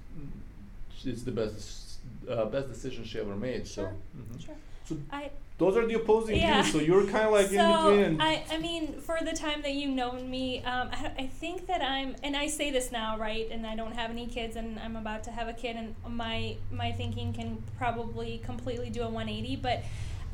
It's 1.05 1.23
the 1.23 1.33
best 1.33 1.99
uh, 2.29 2.47
best 2.47 2.69
decision 2.69 3.05
she 3.05 3.19
ever 3.21 3.37
made. 3.37 3.67
Sure. 3.67 3.93
So. 3.93 4.19
mhm. 4.21 4.47
Sure. 4.47 4.55
So 4.89 4.97
I 5.11 5.31
those 5.59 5.77
are 5.77 5.87
the 5.87 5.95
opposing 5.95 6.37
Yeah. 6.37 6.63
views. 6.63 6.73
So 6.73 6.79
you're 6.89 7.05
kind 7.07 7.27
of 7.27 7.33
like 7.33 7.47
so 7.47 7.61
in 7.61 7.67
between. 7.73 8.05
And 8.05 8.23
I, 8.23 8.43
I 8.51 8.59
mean, 8.59 8.83
for 9.01 9.19
the 9.23 9.33
time 9.33 9.63
that 9.63 9.73
you've 9.79 9.95
known 10.03 10.29
me, 10.29 10.47
um, 10.65 10.89
I, 10.93 11.13
I 11.25 11.27
think 11.27 11.69
that 11.69 11.81
I'm, 11.81 12.17
and 12.25 12.37
I 12.37 12.49
say 12.49 12.73
this 12.73 12.91
now, 12.91 13.17
right? 13.19 13.47
And 13.53 13.65
I 13.65 13.77
don't 13.77 13.93
have 13.93 14.11
any 14.11 14.27
kids, 14.27 14.57
and 14.57 14.81
I'm 14.81 14.97
about 14.97 15.23
to 15.25 15.31
have 15.31 15.47
a 15.47 15.53
kid, 15.53 15.77
and 15.77 15.95
my 16.09 16.57
my 16.73 16.91
thinking 16.93 17.33
can 17.33 17.63
probably 17.79 18.39
completely 18.45 18.91
do 18.91 19.03
a 19.03 19.09
180. 19.09 19.57
But 19.57 19.79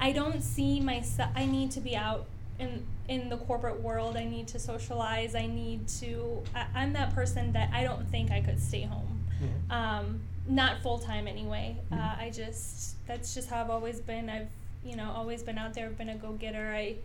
I 0.01 0.13
don't 0.13 0.43
see 0.43 0.81
myself. 0.81 1.31
I 1.37 1.45
need 1.47 1.71
to 1.73 1.81
be 1.81 1.95
out 1.97 2.27
in 2.59 2.85
in 3.09 3.29
the 3.29 3.37
corporate 3.37 3.81
world. 3.81 4.17
I 4.17 4.25
need 4.25 4.49
to 4.49 4.59
socialize. 4.59 5.35
I 5.35 5.47
need 5.47 5.89
to. 6.01 6.43
I, 6.55 6.67
I'm 6.75 6.93
that 6.95 7.15
person 7.15 7.53
that 7.53 7.71
I 7.73 7.85
don't 7.85 8.09
think 8.11 8.31
I 8.31 8.41
could 8.41 8.61
stay 8.61 8.83
home. 8.83 9.25
Mhm. 9.43 9.73
Um, 9.75 10.21
not 10.49 10.83
full 10.83 10.99
time 10.99 11.29
anyway. 11.29 11.77
Uh, 11.93 11.97
Mhm. 11.97 12.19
I 12.19 12.31
just 12.31 12.97
that's 13.07 13.35
just 13.35 13.49
how 13.51 13.61
I've 13.63 13.71
always 13.71 14.01
been. 14.01 14.29
I've 14.31 14.49
you 14.83 14.97
know, 14.97 15.11
always 15.15 15.43
been 15.43 15.59
out 15.59 15.75
there, 15.75 15.91
been 15.91 16.09
a 16.09 16.15
go 16.15 16.33
getter. 16.33 16.73
I, 16.75 16.97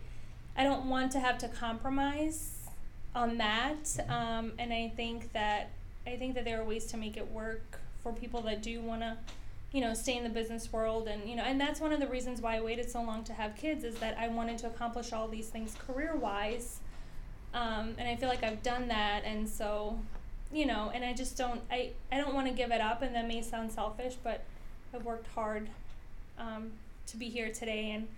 I 0.56 0.64
don't 0.64 0.88
want 0.88 1.12
to 1.12 1.20
have 1.20 1.36
to 1.38 1.48
compromise 1.48 2.54
on 3.14 3.36
that. 3.36 3.84
Um, 4.08 4.52
and 4.58 4.72
I 4.72 4.92
think 4.96 5.32
that 5.34 5.68
I 6.06 6.16
think 6.16 6.34
that 6.36 6.44
there 6.46 6.58
are 6.60 6.64
ways 6.64 6.86
to 6.86 6.96
make 6.96 7.18
it 7.18 7.30
work 7.30 7.80
for 8.02 8.12
people 8.14 8.40
that 8.42 8.62
do 8.62 8.80
want 8.80 9.02
to, 9.02 9.18
you 9.76 9.82
know, 9.82 9.92
stay 9.92 10.16
in 10.16 10.24
the 10.24 10.30
business 10.30 10.72
world. 10.72 11.06
And 11.06 11.28
you 11.28 11.36
know, 11.36 11.42
and 11.42 11.60
that's 11.60 11.80
one 11.80 11.92
of 11.92 12.00
the 12.00 12.06
reasons 12.06 12.40
why 12.40 12.56
I 12.56 12.62
waited 12.62 12.90
so 12.90 13.02
long 13.02 13.24
to 13.24 13.34
have 13.34 13.54
kids 13.56 13.84
is 13.84 13.94
that 13.96 14.16
I 14.18 14.26
wanted 14.26 14.56
to 14.58 14.68
accomplish 14.68 15.12
all 15.12 15.28
these 15.28 15.48
things 15.48 15.76
career 15.86 16.16
wise. 16.16 16.80
Um, 17.52 17.94
and 17.98 18.08
I 18.08 18.16
feel 18.16 18.30
like 18.30 18.42
I've 18.42 18.62
done 18.62 18.88
that, 18.88 19.24
and 19.26 19.46
so, 19.46 19.98
you 20.50 20.64
know, 20.64 20.90
and 20.94 21.04
I 21.04 21.12
just 21.12 21.36
don't. 21.36 21.60
I 21.70 21.90
I 22.10 22.16
don't 22.16 22.32
want 22.32 22.46
to 22.46 22.54
give 22.54 22.70
it 22.70 22.80
up, 22.80 23.02
and 23.02 23.14
that 23.14 23.28
may 23.28 23.42
sound 23.42 23.70
selfish, 23.70 24.14
but 24.24 24.44
I've 24.94 25.04
worked 25.04 25.26
hard 25.34 25.68
um, 26.38 26.72
to 27.08 27.18
be 27.18 27.28
here 27.28 27.52
today, 27.52 27.90
and 27.90 28.08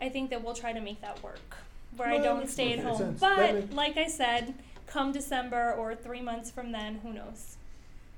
I 0.00 0.08
think 0.10 0.30
that 0.30 0.44
we'll 0.44 0.54
try 0.54 0.72
to 0.72 0.80
make 0.80 1.00
that 1.00 1.20
work, 1.24 1.56
where 1.96 2.08
I 2.08 2.18
don't 2.18 2.48
stay 2.48 2.72
at 2.72 2.84
home. 2.84 2.98
sense. 2.98 3.20
But 3.20 3.72
like 3.72 3.96
I 3.96 4.06
said, 4.06 4.54
come 4.86 5.10
December 5.10 5.72
or 5.72 5.96
three 5.96 6.22
months 6.22 6.52
from 6.52 6.70
then, 6.70 7.00
who 7.02 7.12
knows? 7.12 7.56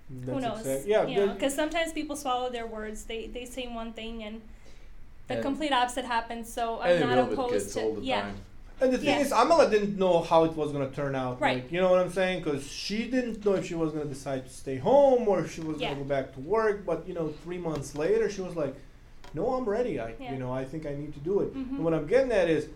Who 0.08 0.20
That's 0.26 0.42
knows? 0.44 0.58
exact- 0.60 0.86
yeah, 0.86 1.06
you 1.06 1.26
know, 1.26 1.32
because 1.34 1.54
sometimes 1.54 1.92
people 1.92 2.16
swallow 2.16 2.48
their 2.50 2.66
words. 2.66 3.04
They 3.04 3.26
they 3.26 3.44
say 3.44 3.66
one 3.66 3.92
thing 3.92 4.22
and 4.22 4.40
the 5.28 5.34
And- 5.34 5.42
complete 5.42 5.72
opposite 5.72 6.04
happens. 6.04 6.52
So 6.52 6.80
I'm 6.80 7.00
not 7.00 7.18
opposed 7.18 7.72
to 7.74 7.98
yeah. 8.00 8.22
time. 8.22 8.34
And 8.78 8.92
the 8.92 8.98
thing 8.98 9.06
Yeah. 9.08 9.20
is, 9.20 9.32
Amala 9.32 9.70
didn't 9.70 9.96
know 9.98 10.20
how 10.20 10.44
it 10.44 10.52
was 10.54 10.70
gonna 10.70 10.90
turn 10.90 11.14
out. 11.14 11.40
Right. 11.40 11.62
Like, 11.62 11.72
you 11.72 11.80
know 11.80 11.90
what 11.90 11.98
I'm 11.98 12.12
saying? 12.12 12.42
Because 12.44 12.66
she 12.70 13.10
didn't 13.10 13.42
know 13.44 13.54
if 13.54 13.64
she 13.66 13.74
was 13.74 13.90
gonna 13.92 14.04
decide 14.04 14.46
to 14.46 14.52
stay 14.52 14.76
home 14.76 15.26
or 15.28 15.40
if 15.40 15.52
she 15.54 15.62
was 15.62 15.80
Yeah. 15.80 15.88
gonna 15.94 16.02
go 16.02 16.08
back 16.08 16.34
to 16.34 16.40
work. 16.40 16.84
But 16.84 17.08
you 17.08 17.14
know, 17.14 17.28
three 17.42 17.56
months 17.58 17.94
later, 17.96 18.28
she 18.28 18.42
was 18.42 18.54
like, 18.54 18.74
"No, 19.32 19.54
I'm 19.54 19.64
ready. 19.64 19.98
I, 19.98 20.12
Yeah. 20.20 20.32
you 20.32 20.38
know, 20.38 20.52
I 20.52 20.64
think 20.66 20.84
I 20.86 20.94
need 20.94 21.14
to 21.14 21.20
do 21.20 21.40
it." 21.40 21.54
Mhm. 21.54 21.70
And 21.76 21.84
what 21.84 21.94
I'm 21.94 22.06
getting 22.06 22.30
at 22.32 22.48
is, 22.50 22.68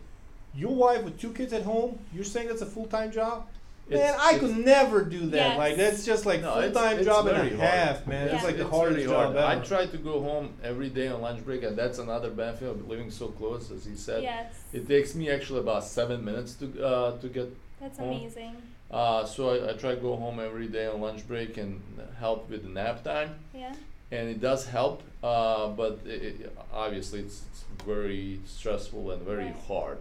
your 0.54 0.74
wife 0.74 1.04
with 1.04 1.20
two 1.20 1.32
kids 1.32 1.52
at 1.52 1.62
home. 1.62 1.98
You're 2.14 2.24
saying 2.24 2.48
that's 2.48 2.62
a 2.62 2.66
full 2.66 2.86
time 2.86 3.12
job. 3.12 3.46
Man, 3.90 4.14
I 4.18 4.38
could 4.38 4.57
never 4.57 5.05
do 5.05 5.20
that. 5.31 5.37
Yes. 5.37 5.59
Like 5.59 5.76
that's 5.76 6.05
just 6.05 6.24
like 6.26 6.42
No, 6.42 6.55
full 6.61 6.70
time 6.72 7.03
job 7.05 7.26
and 7.26 7.37
a 7.37 7.40
very 7.40 7.57
hard. 7.57 7.68
half, 7.70 8.07
man. 8.07 8.29
Yeah. 8.29 8.35
It's 8.37 8.44
like 8.44 8.57
the 8.57 8.62
It's 8.62 8.70
hardest 8.70 8.96
really 8.96 9.09
job 9.09 9.35
hard. 9.35 9.37
ever. 9.37 9.46
I 9.62 9.64
try 9.64 9.87
to 9.87 9.96
go 9.98 10.20
home 10.20 10.55
every 10.62 10.88
day 10.88 11.09
on 11.09 11.20
lunch 11.20 11.44
break, 11.44 11.62
and 11.64 11.76
that's 11.76 11.98
another 11.98 12.31
benefit 12.31 12.68
of 12.68 12.88
living 12.88 13.11
so 13.11 13.29
close, 13.29 13.70
as 13.70 13.85
he 13.85 13.96
said. 13.96 14.22
Yes, 14.22 14.55
It 14.72 14.87
takes 14.88 15.14
me 15.14 15.31
actually 15.31 15.61
about 15.61 15.85
seven 15.85 16.24
minutes 16.24 16.55
to 16.55 16.85
uh, 16.87 17.18
to 17.18 17.29
get. 17.29 17.48
that's 17.81 17.98
home. 17.98 18.11
amazing. 18.11 18.57
Uh, 18.90 19.24
so 19.24 19.50
I, 19.50 19.70
I 19.70 19.72
try 19.74 19.94
to 19.94 20.00
go 20.00 20.16
home 20.16 20.40
every 20.40 20.66
day 20.66 20.87
on 20.87 21.00
lunch 21.00 21.26
break 21.29 21.57
and 21.59 21.81
help 22.18 22.50
with 22.50 22.62
the 22.64 22.68
nap 22.68 23.05
time, 23.05 23.37
Yeah, 23.55 23.72
and 24.11 24.29
it 24.29 24.40
does 24.40 24.66
help. 24.66 25.03
Uh, 25.22 25.68
but 25.68 26.00
it, 26.07 26.22
it, 26.40 26.57
obviously, 26.72 27.20
it's, 27.20 27.42
it's 27.53 27.64
very 27.87 28.40
stressful 28.46 29.11
and 29.12 29.22
very 29.22 29.44
Right. 29.46 29.57
hard. 29.68 29.98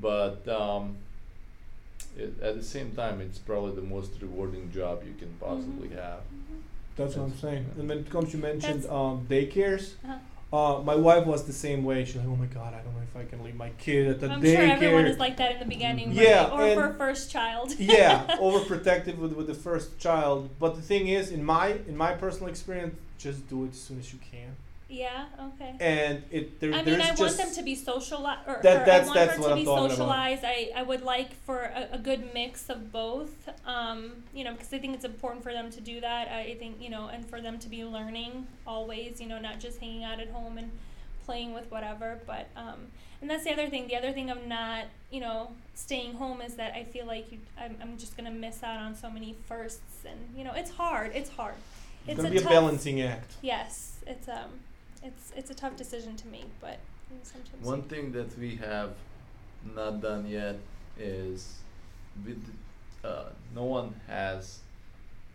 But 0.00 0.46
um, 0.48 0.96
it, 2.16 2.40
at 2.42 2.56
the 2.56 2.62
same 2.64 2.92
time, 2.92 3.20
it's 3.20 3.38
probably 3.38 3.74
the 3.74 3.82
most 3.96 4.12
rewarding 4.20 4.70
job 4.72 5.02
you 5.06 5.14
can 5.18 5.32
possibly 5.40 5.88
Mm-hmm. 5.88 5.98
have. 5.98 6.20
That's 6.96 7.16
what 7.16 7.24
I'm 7.24 7.36
saying. 7.38 7.66
And 7.78 7.88
when 7.88 7.98
it 7.98 8.10
comes, 8.10 8.32
you 8.34 8.40
mentioned 8.40 8.82
That's- 8.82 8.92
um, 8.92 9.26
daycares. 9.28 9.94
uh-huh. 10.04 10.18
Uh, 10.52 10.82
my 10.82 10.96
wife 10.96 11.24
was 11.26 11.44
the 11.44 11.52
same 11.52 11.84
way. 11.84 12.04
She's 12.04 12.16
like, 12.16 12.26
"Oh 12.26 12.34
my 12.34 12.46
god, 12.46 12.74
I 12.74 12.80
don't 12.80 12.92
know 12.96 13.02
if 13.02 13.16
I 13.16 13.24
can 13.24 13.44
leave 13.44 13.54
my 13.54 13.70
kid 13.78 14.08
at 14.08 14.18
the 14.18 14.26
daycare. 14.26 14.32
I'm 14.32 14.44
sure 14.44 14.62
everyone 14.76 15.06
is 15.06 15.16
like 15.18 15.36
that 15.36 15.52
in 15.52 15.58
the 15.60 15.64
beginning. 15.64 16.10
Yeah, 16.10 16.48
right? 16.48 16.52
or 16.52 16.62
and- 16.64 16.74
for 16.92 16.98
first 16.98 17.30
child. 17.30 17.72
yeah, 17.78 18.26
overprotective 18.40 19.16
with 19.16 19.32
with 19.32 19.46
the 19.46 19.54
first 19.54 20.00
child. 20.00 20.50
But 20.58 20.74
the 20.74 20.82
thing 20.82 21.06
is, 21.06 21.30
in 21.30 21.44
my 21.44 21.78
in 21.86 21.96
my 21.96 22.14
personal 22.14 22.48
experience, 22.48 22.96
just 23.16 23.48
do 23.48 23.64
it 23.64 23.70
as 23.70 23.80
soon 23.80 24.00
as 24.00 24.12
you 24.12 24.18
can. 24.28 24.56
Yeah. 24.90 25.26
Okay. 25.54 25.74
And 25.80 26.22
it 26.30 26.60
there, 26.60 26.72
I 26.74 26.82
mean, 26.82 27.00
I 27.00 27.12
want 27.14 27.36
them 27.36 27.52
to 27.54 27.62
be 27.62 27.74
socialized. 27.74 28.40
Or, 28.46 28.60
That- 28.62 28.82
or 28.82 28.84
that's- 28.84 29.02
I 29.02 29.06
want 29.06 29.14
that's 29.14 29.36
her 29.36 29.42
to 29.44 29.50
I'm 29.50 29.58
be 29.58 29.64
talking 29.64 29.84
about. 29.84 29.90
socialized. 29.90 30.44
I, 30.44 30.70
I 30.76 30.82
would 30.82 31.02
like 31.02 31.32
for 31.44 31.58
a, 31.62 31.88
a 31.92 31.98
good 31.98 32.34
mix 32.34 32.68
of 32.68 32.92
both. 32.92 33.48
Um, 33.66 34.24
you 34.34 34.44
know, 34.44 34.52
because 34.52 34.72
I 34.72 34.78
think 34.78 34.94
it's 34.94 35.04
important 35.04 35.42
for 35.42 35.52
them 35.52 35.70
to 35.70 35.80
do 35.80 36.00
that. 36.00 36.28
I 36.28 36.54
think 36.58 36.80
you 36.82 36.90
know, 36.90 37.08
and 37.12 37.24
for 37.24 37.40
them 37.40 37.58
to 37.60 37.68
be 37.68 37.84
learning 37.84 38.46
always. 38.66 39.20
You 39.20 39.28
know, 39.28 39.38
not 39.38 39.60
just 39.60 39.78
hanging 39.78 40.04
out 40.04 40.20
at 40.20 40.30
home 40.30 40.58
and 40.58 40.70
playing 41.24 41.54
with 41.54 41.70
whatever. 41.70 42.18
But 42.26 42.48
um, 42.56 42.88
and 43.20 43.30
that's 43.30 43.44
the 43.44 43.52
other 43.52 43.68
thing. 43.68 43.86
The 43.88 43.96
other 43.96 44.12
thing 44.12 44.28
of 44.30 44.46
not 44.46 44.84
you 45.10 45.20
know 45.20 45.52
staying 45.74 46.14
home 46.14 46.40
is 46.42 46.54
that 46.56 46.74
I 46.74 46.84
feel 46.84 47.06
like 47.06 47.30
you, 47.32 47.38
I'm, 47.58 47.76
I'm 47.80 47.96
just 47.96 48.16
gonna 48.16 48.30
miss 48.30 48.62
out 48.62 48.78
on 48.78 48.94
so 48.96 49.08
many 49.10 49.36
firsts, 49.48 50.04
and 50.04 50.18
you 50.36 50.44
know, 50.44 50.52
it's 50.54 50.70
hard. 50.72 51.12
It's 51.14 51.30
hard. 51.30 51.54
it's 52.06 52.16
gonna 52.16 52.28
a 52.28 52.32
be 52.32 52.38
a 52.38 52.40
tough, 52.40 52.50
balancing 52.50 53.00
act. 53.02 53.32
Yes, 53.42 53.98
it's 54.06 54.28
um, 54.28 54.50
it's 55.02 55.32
it's 55.36 55.50
a 55.50 55.54
tough 55.54 55.76
decision 55.76 56.16
to 56.16 56.26
make, 56.28 56.50
but 56.60 56.78
sometimes. 57.22 57.64
One 57.66 57.82
thing 57.82 58.12
that 58.12 58.38
we 58.38 58.56
have 58.56 58.94
not 59.74 60.00
done 60.00 60.26
yet 60.26 60.56
is 60.98 61.58
with 62.24 62.42
uh, 63.04 63.24
no 63.54 63.64
one 63.64 63.94
has 64.06 64.60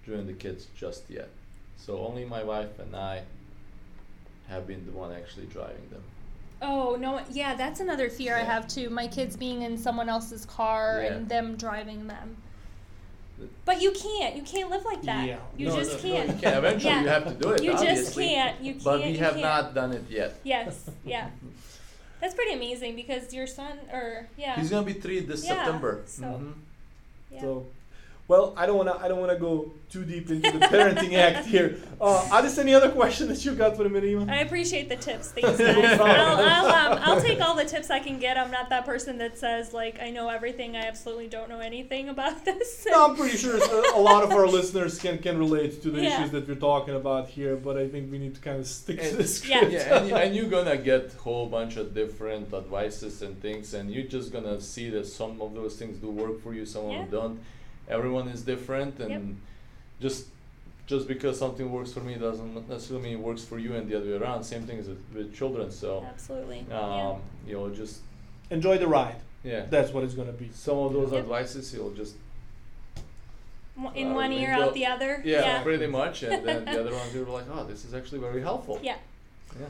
driven 0.04 0.28
the 0.28 0.34
kids 0.34 0.67
just 0.75 1.10
yet. 1.10 1.30
So 1.78 1.99
only 1.99 2.25
my 2.25 2.43
wife 2.43 2.80
and 2.80 2.95
I 2.95 3.23
have 4.47 4.67
been 4.67 4.86
the 4.86 4.91
one 4.91 5.12
actually 5.12 5.47
driving 5.47 5.89
them. 5.89 6.04
Oh 6.62 6.95
no! 6.95 7.21
Yeah, 7.32 7.56
that's 7.56 7.80
another 7.80 8.10
fear 8.10 8.36
I 8.36 8.43
have 8.43 8.67
too. 8.67 8.89
My 8.89 9.08
kids 9.08 9.36
being 9.36 9.63
in 9.63 9.78
someone 9.78 10.10
else's 10.10 10.45
car 10.45 11.01
Yeah. 11.04 11.13
and 11.13 11.30
them 11.30 11.56
driving 11.58 12.08
them. 12.08 12.38
The- 13.65 13.71
But 13.71 13.82
you 13.82 13.91
can't. 13.91 14.36
You 14.36 14.43
can't 14.43 14.69
live 14.69 14.86
like 14.86 15.01
that. 15.04 15.28
Yeah. 15.28 15.38
You 15.58 15.67
No, 15.69 15.75
just 15.78 16.04
no, 16.04 16.10
no, 16.10 16.15
can't. 16.15 16.30
you 16.30 16.36
can't. 16.41 16.58
Eventually, 16.58 16.91
Yeah. 16.93 17.01
you 17.01 17.08
have 17.08 17.23
to 17.25 17.34
do 17.34 17.49
it. 17.51 17.63
You 17.63 17.71
just 17.71 18.15
can't. 18.17 18.62
You 18.62 18.73
But 18.73 18.84
can't, 18.84 18.84
But 18.84 18.99
we 19.01 19.08
you 19.10 19.17
have 19.19 19.32
can't. 19.34 19.41
not 19.41 19.73
done 19.73 19.91
it 19.93 20.04
yet. 20.10 20.36
Yes. 20.43 20.89
Yeah. 21.06 21.30
That's 22.21 22.34
pretty 22.34 22.54
amazing 22.54 22.95
because 22.95 23.34
your 23.34 23.45
son, 23.45 23.78
or 23.91 24.28
yeah. 24.38 24.56
He's 24.56 24.69
gonna 24.69 24.86
be 24.86 24.93
three 24.93 25.19
this 25.19 25.43
Yeah, 25.43 25.56
September. 25.56 26.01
so- 26.08 26.23
Mhm. 26.23 26.54
yeah. 27.32 27.41
So, 27.41 27.65
well, 28.28 28.54
I 28.58 28.66
don't 28.66 28.78
wanna 28.78 28.98
I 29.00 29.08
don't 29.08 29.20
wanna 29.20 29.38
go 29.38 29.72
too 29.90 30.04
deep 30.04 30.30
into 30.32 30.52
the 30.52 30.60
parenting 30.66 31.14
act 31.28 31.46
here. 31.46 31.78
Uh, 32.02 32.28
are 32.32 32.42
there 32.42 32.60
any 32.64 32.74
other 32.74 32.90
question 32.90 33.28
that 33.28 33.46
you 33.46 33.54
got 33.54 33.78
for 33.78 33.84
the 33.84 33.90
Marima? 33.90 34.28
I 34.30 34.38
appreciate 34.40 34.90
the 34.90 34.96
tips. 34.96 35.32
Thanks, 35.36 35.58
guys. 35.60 36.00
I'll, 36.00 36.06
I'll, 36.06 36.66
um, 36.94 37.00
I'll 37.04 37.22
take 37.22 37.40
all 37.40 37.56
the 37.56 37.64
tips 37.66 37.90
I 37.92 38.00
can 38.00 38.18
get. 38.20 38.36
I'm 38.38 38.50
not 38.52 38.70
that 38.72 38.84
person 38.86 39.20
that 39.20 39.38
says 39.38 39.74
like 39.74 40.00
I 40.02 40.10
know 40.10 40.28
everything. 40.30 40.76
I 40.76 40.86
absolutely 40.88 41.28
don't 41.28 41.50
know 41.50 41.60
anything 41.60 42.10
about 42.10 42.44
this. 42.50 42.86
No, 42.90 43.06
I'm 43.10 43.16
pretty 43.16 43.38
sure 43.38 43.58
a, 43.58 43.98
a 43.98 44.02
lot 44.02 44.24
of 44.24 44.32
our 44.32 44.48
listeners 44.48 44.98
can, 45.00 45.20
can 45.20 45.38
relate 45.38 45.82
to 45.84 45.92
the 45.92 46.02
Yeah. 46.02 46.20
issues 46.20 46.32
that 46.32 46.48
we're 46.48 46.56
talking 46.56 46.96
about 46.96 47.30
here, 47.30 47.56
but 47.56 47.78
I 47.78 47.88
think 47.88 48.12
we 48.12 48.18
need 48.18 48.34
to 48.36 48.42
kind 48.42 48.60
of 48.60 48.66
stick 48.68 49.02
to 49.04 49.16
the 49.18 49.28
script. 49.28 49.72
Yeah. 49.72 49.88
yeah, 49.88 49.98
and, 49.98 50.10
you- 50.10 50.16
and 50.16 50.36
you're 50.36 50.50
gonna 50.50 50.78
get 50.78 51.14
a 51.14 51.18
whole 51.22 51.46
bunch 51.48 51.78
of 51.78 51.94
different 51.94 52.52
advices 52.54 53.22
and 53.22 53.40
things, 53.40 53.74
and 53.76 53.92
you're 53.92 54.08
just 54.18 54.34
gonna 54.34 54.60
see 54.60 54.90
that 54.90 55.06
some 55.06 55.40
of 55.42 55.54
those 55.54 55.76
things 55.76 55.98
do 56.00 56.10
work 56.10 56.42
for 56.42 56.54
you, 56.56 56.66
some 56.66 56.86
of 56.86 56.92
them 56.92 57.08
don't. 57.12 57.40
Everyone 57.89 58.28
is 58.28 58.41
different, 58.41 59.00
and 59.00 59.10
Yep. 59.12 59.21
just 60.02 60.26
just 60.88 61.08
because 61.08 61.39
something 61.39 61.71
works 61.71 61.91
for 61.93 62.02
me 62.02 62.13
doesn't 62.15 62.69
necessarily 62.69 63.04
mean 63.10 63.13
it 63.17 63.24
works 63.24 63.43
for 63.43 63.58
you, 63.58 63.74
and 63.76 63.89
the 63.89 63.95
other 63.98 64.06
way 64.06 64.17
around. 64.17 64.43
Same 64.43 64.63
thing 64.67 64.78
is 64.78 64.88
with, 64.88 65.02
with 65.15 65.36
children. 65.36 65.71
So, 65.71 66.06
Absolutely. 66.08 66.63
um, 66.71 67.21
you 67.48 67.54
know, 67.56 67.69
just 67.71 68.02
Enjoy 68.52 68.78
the 68.78 68.88
ride. 68.88 69.15
yeah, 69.43 69.65
That's 69.67 69.91
what 69.91 70.04
it's 70.04 70.13
gonna 70.13 70.32
be. 70.32 70.50
some 70.54 70.78
of 70.78 70.93
those 70.93 71.12
Yep. 71.12 71.24
advices 71.24 71.74
you'll 71.74 71.91
just. 71.93 72.15
In 73.95 74.12
uh, 74.12 74.13
one 74.13 74.32
ear, 74.32 74.52
out 74.54 74.74
the 74.74 74.86
other. 74.86 75.21
yeah, 75.26 75.39
Yeah. 75.41 75.63
pretty 75.63 75.88
much, 75.88 76.24
and 76.24 76.45
then 76.48 76.65
the 76.71 76.80
other 76.82 76.93
ones 76.93 77.13
you're 77.13 77.26
like, 77.26 77.45
oh, 77.52 77.63
this 77.65 77.84
is 77.84 77.93
actually 77.93 78.19
very 78.19 78.41
helpful. 78.41 78.80
Yeah. 78.82 78.98
Yeah. 79.60 79.65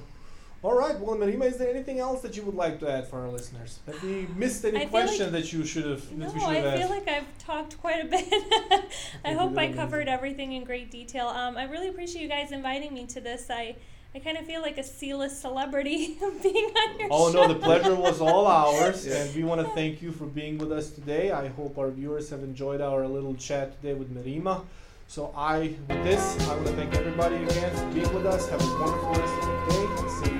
All 0.65 0.73
right, 0.75 0.99
well, 0.99 1.15
Marima, 1.15 1.45
is 1.45 1.58
there 1.58 1.69
anything 1.69 1.99
else 1.99 2.23
that 2.23 2.36
you 2.36 2.41
would 2.41 2.56
like 2.56 2.80
to 2.80 2.89
add 2.91 3.08
for 3.08 3.19
our 3.19 3.30
listeners? 3.30 3.78
Have 3.86 4.01
we 4.01 4.25
missed 4.36 4.65
any 4.65 4.82
I 4.82 4.86
question 4.86 5.32
like- 5.32 5.43
that 5.43 5.54
you 5.54 5.63
should 5.63 5.86
have 5.86 6.12
No, 6.12 6.25
that 6.25 6.34
we 6.34 6.39
should 6.39 6.49
have 6.49 6.65
I 6.65 6.67
asked? 6.69 6.82
feel 6.82 6.89
like 6.89 7.08
I've 7.08 7.38
talked 7.38 7.80
quite 7.80 8.04
a 8.04 8.08
bit. 8.08 8.25
I 9.23 9.34
hope 9.34 9.51
did 9.51 9.60
I 9.60 9.63
amazing. 9.65 9.75
covered 9.75 10.08
everything 10.08 10.54
in 10.54 10.63
great 10.63 10.89
detail. 10.89 11.28
Um, 11.28 11.56
I 11.56 11.65
really 11.65 11.88
appreciate 11.89 12.23
you 12.23 12.28
guys 12.28 12.51
inviting 12.51 12.95
me 12.95 13.06
to 13.06 13.21
this. 13.21 13.45
I, 13.51 13.75
I 14.15 14.17
kind 14.17 14.39
of 14.39 14.47
feel 14.47 14.63
like 14.63 14.80
a 14.80 14.84
C-list 14.84 15.39
celebrity 15.39 16.17
being 16.41 16.65
on 16.82 16.99
your 16.99 17.10
Oh 17.12 17.32
show. 17.32 17.43
Oh 17.43 17.47
no, 17.47 17.54
the 17.54 17.60
pleasure 17.60 17.93
was 17.93 18.19
all 18.19 18.47
ours, 18.47 19.06
Yeah. 19.06 19.17
and 19.21 19.36
we 19.36 19.43
want 19.43 19.62
to 19.62 19.67
thank 19.75 20.01
you 20.01 20.12
for 20.12 20.25
being 20.25 20.58
with 20.58 20.71
us 20.71 20.89
today. 20.89 21.30
I 21.32 21.47
hope 21.49 21.78
our 21.78 21.91
viewers 21.91 22.32
have 22.32 22.41
enjoyed 22.41 22.82
our 22.82 23.08
little 23.08 23.36
chat 23.36 23.80
today 23.80 23.93
with 23.93 24.10
Marima. 24.12 24.63
So 25.08 25.32
I, 25.38 25.75
with 25.88 26.04
this, 26.04 26.23
I 26.49 26.56
want 26.56 26.65
to 26.65 26.73
thank 26.73 26.95
everybody 26.95 27.36
again 27.36 27.69
for 27.75 27.86
being 27.93 28.12
with 28.15 28.25
us. 28.25 28.49
Have 28.49 28.60
a 28.63 28.65
wonderful 28.82 29.12
rest 29.12 29.34
of 29.43 30.23
the 30.23 30.30
day, 30.32 30.35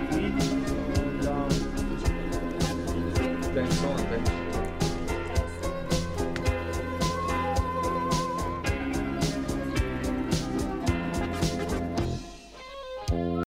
and 3.58 3.72
Colin. 3.80 3.98
Thanks. 4.08 4.35